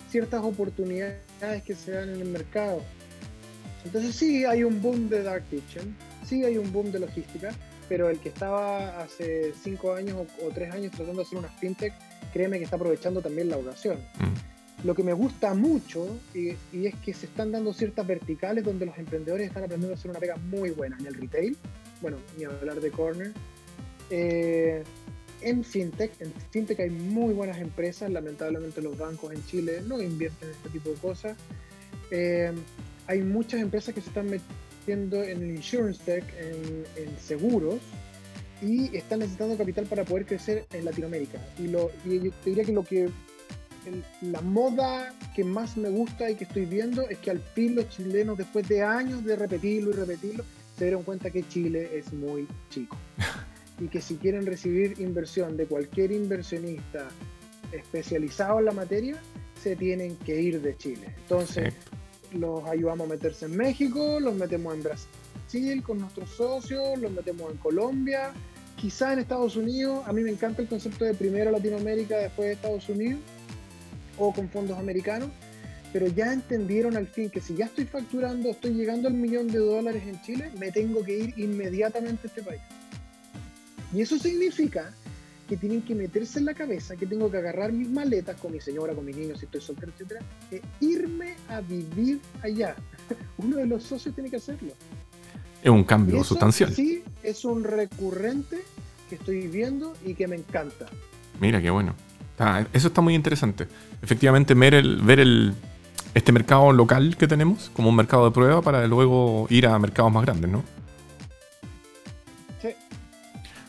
[0.08, 2.82] ciertas oportunidades que se dan en el mercado.
[3.84, 5.96] Entonces sí hay un boom de Dark Kitchen,
[6.26, 7.54] sí hay un boom de logística,
[7.88, 11.92] pero el que estaba hace cinco años o, tres años tratando de hacer una fintech,
[12.32, 13.96] créeme que está aprovechando también la ocasión.
[14.18, 14.47] Mm.
[14.84, 18.96] Lo que me gusta mucho y, es que se están dando ciertas verticales donde los
[18.96, 21.56] emprendedores están aprendiendo a hacer una pega muy buena en el retail,
[22.00, 23.32] bueno, ni hablar de corner,
[24.10, 24.84] eh,
[25.40, 26.12] en fintech.
[26.20, 30.68] En fintech hay muy buenas empresas, lamentablemente los bancos en Chile no invierten en este
[30.68, 31.36] tipo de cosas.
[32.10, 32.52] Eh,
[33.06, 37.80] hay muchas empresas que se están metiendo en el insurance tech, en, seguros,
[38.62, 41.38] y están necesitando capital para poder crecer en Latinoamérica.
[41.58, 43.08] Y, lo, yo te diría que lo que
[44.22, 47.88] la moda que más me gusta y que estoy viendo es que al fin los
[47.88, 50.44] chilenos, después de años de repetirlo y repetirlo,
[50.76, 52.96] se dieron cuenta que Chile es muy chico.
[53.80, 57.08] y que si quieren recibir inversión de cualquier inversionista
[57.72, 59.16] especializado en la materia,
[59.62, 61.14] se tienen que ir de Chile.
[61.22, 61.74] Entonces,
[62.32, 67.50] los ayudamos a meterse en México, los metemos en Brasil con nuestros socios, los metemos
[67.50, 68.32] en Colombia,
[68.76, 70.06] quizá en Estados Unidos.
[70.06, 73.20] A mí me encanta el concepto de primero Latinoamérica, después de Estados Unidos,
[74.18, 75.30] o con fondos americanos.
[75.92, 79.58] Pero ya entendieron al fin que si ya estoy facturando, estoy llegando al millón de
[79.58, 82.60] dólares en Chile, me tengo que ir inmediatamente a este país.
[83.94, 84.92] Y eso significa
[85.48, 88.60] que tienen que meterse en la cabeza que tengo que agarrar mis maletas con mi
[88.60, 92.76] señora, con mis niños, si estoy soltero, etcétera, e irme a vivir allá.
[93.38, 94.74] Uno de los socios tiene que hacerlo.
[95.62, 96.74] Es un cambio sustancial.
[96.74, 98.58] Sí, es un recurrente
[99.08, 100.86] que estoy viendo y que me encanta.
[101.40, 101.94] Mira, qué bueno.
[102.72, 103.66] Eso está muy interesante.
[104.02, 105.54] Efectivamente, ver, el, ver el,
[106.14, 110.12] este mercado local que tenemos como un mercado de prueba para luego ir a mercados
[110.12, 110.64] más grandes, ¿no?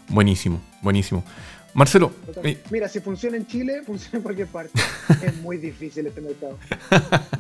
[0.10, 1.24] Buenísimo, buenísimo.
[1.76, 2.12] Marcelo.
[2.44, 4.80] Eh, Mira, si funciona en Chile, funciona en cualquier parte.
[5.24, 6.58] es muy difícil este mercado.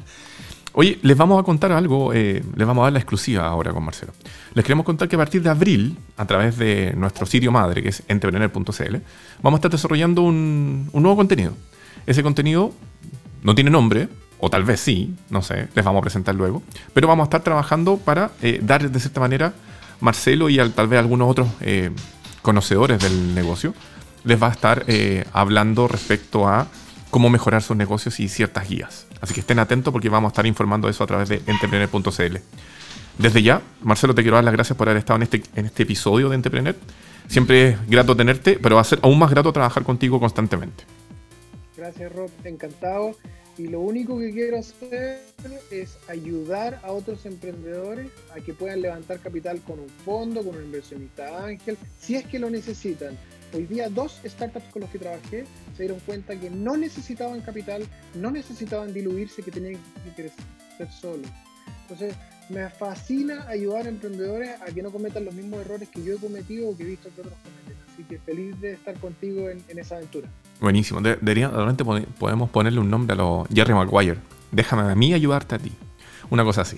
[0.79, 3.83] Oye, les vamos a contar algo, eh, les vamos a dar la exclusiva ahora con
[3.83, 4.13] Marcelo.
[4.53, 7.89] Les queremos contar que a partir de abril, a través de nuestro sitio madre, que
[7.89, 8.95] es entrepreneur.cl,
[9.43, 11.51] vamos a estar desarrollando un, nuevo contenido.
[12.05, 12.71] Ese contenido
[13.43, 14.07] no tiene nombre,
[14.39, 16.63] o tal vez sí, no sé, les vamos a presentar luego,
[16.93, 19.51] pero vamos a estar trabajando para eh, dar de cierta manera
[19.99, 21.49] Marcelo y tal vez algunos otros
[22.41, 23.73] conocedores del negocio,
[24.23, 26.67] les va a estar eh, hablando respecto a
[27.09, 29.08] cómo mejorar sus negocios y ciertas guías.
[29.21, 32.37] Así que estén atentos porque vamos a estar informando eso a través de entrepreneur.cl.
[33.17, 35.83] Desde ya, Marcelo, te quiero dar las gracias por haber estado en este, en este
[35.83, 36.75] episodio de Entrepreneur.
[37.27, 40.85] Siempre es grato tenerte, pero va a ser aún más grato trabajar contigo constantemente.
[41.75, 42.29] Gracias, Rob.
[42.43, 43.15] Encantado.
[43.57, 45.21] Y lo único que quiero hacer
[45.69, 50.63] es ayudar a otros emprendedores a que puedan levantar capital con un fondo, con un
[50.63, 53.17] inversionista ángel, si es que lo necesitan.
[53.53, 55.45] Hoy día dos startups con los que trabajé
[55.75, 57.83] se dieron cuenta que no necesitaban capital,
[58.15, 59.73] no necesitaban diluirse, que tenían
[60.05, 61.27] que crecer solos.
[61.83, 62.15] Entonces,
[62.49, 66.17] me fascina ayudar a emprendedores a que no cometan los mismos errores que yo he
[66.17, 67.83] cometido o que he visto que otros cometen.
[67.93, 70.29] Así que feliz de estar contigo en esa aventura.
[70.59, 71.01] Buenísimo.
[71.01, 74.17] De, realmente podemos ponerle un nombre a los Jerry Maguire.
[74.51, 75.71] Déjame a mí ayudarte a ti.
[76.29, 76.77] Una cosa así.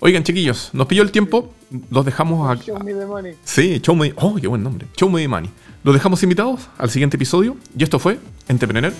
[0.00, 1.52] Oigan, chiquillos, nos pilló el tiempo.
[1.90, 2.62] Los dejamos a.
[2.62, 3.34] Show me the money.
[3.42, 4.12] Sí, show me.
[4.16, 4.86] Oh, qué buen nombre.
[4.96, 5.50] Show me the money.
[5.84, 7.56] Los dejamos invitados al siguiente episodio.
[7.76, 8.18] Y esto fue
[8.48, 8.92] Entrepreneur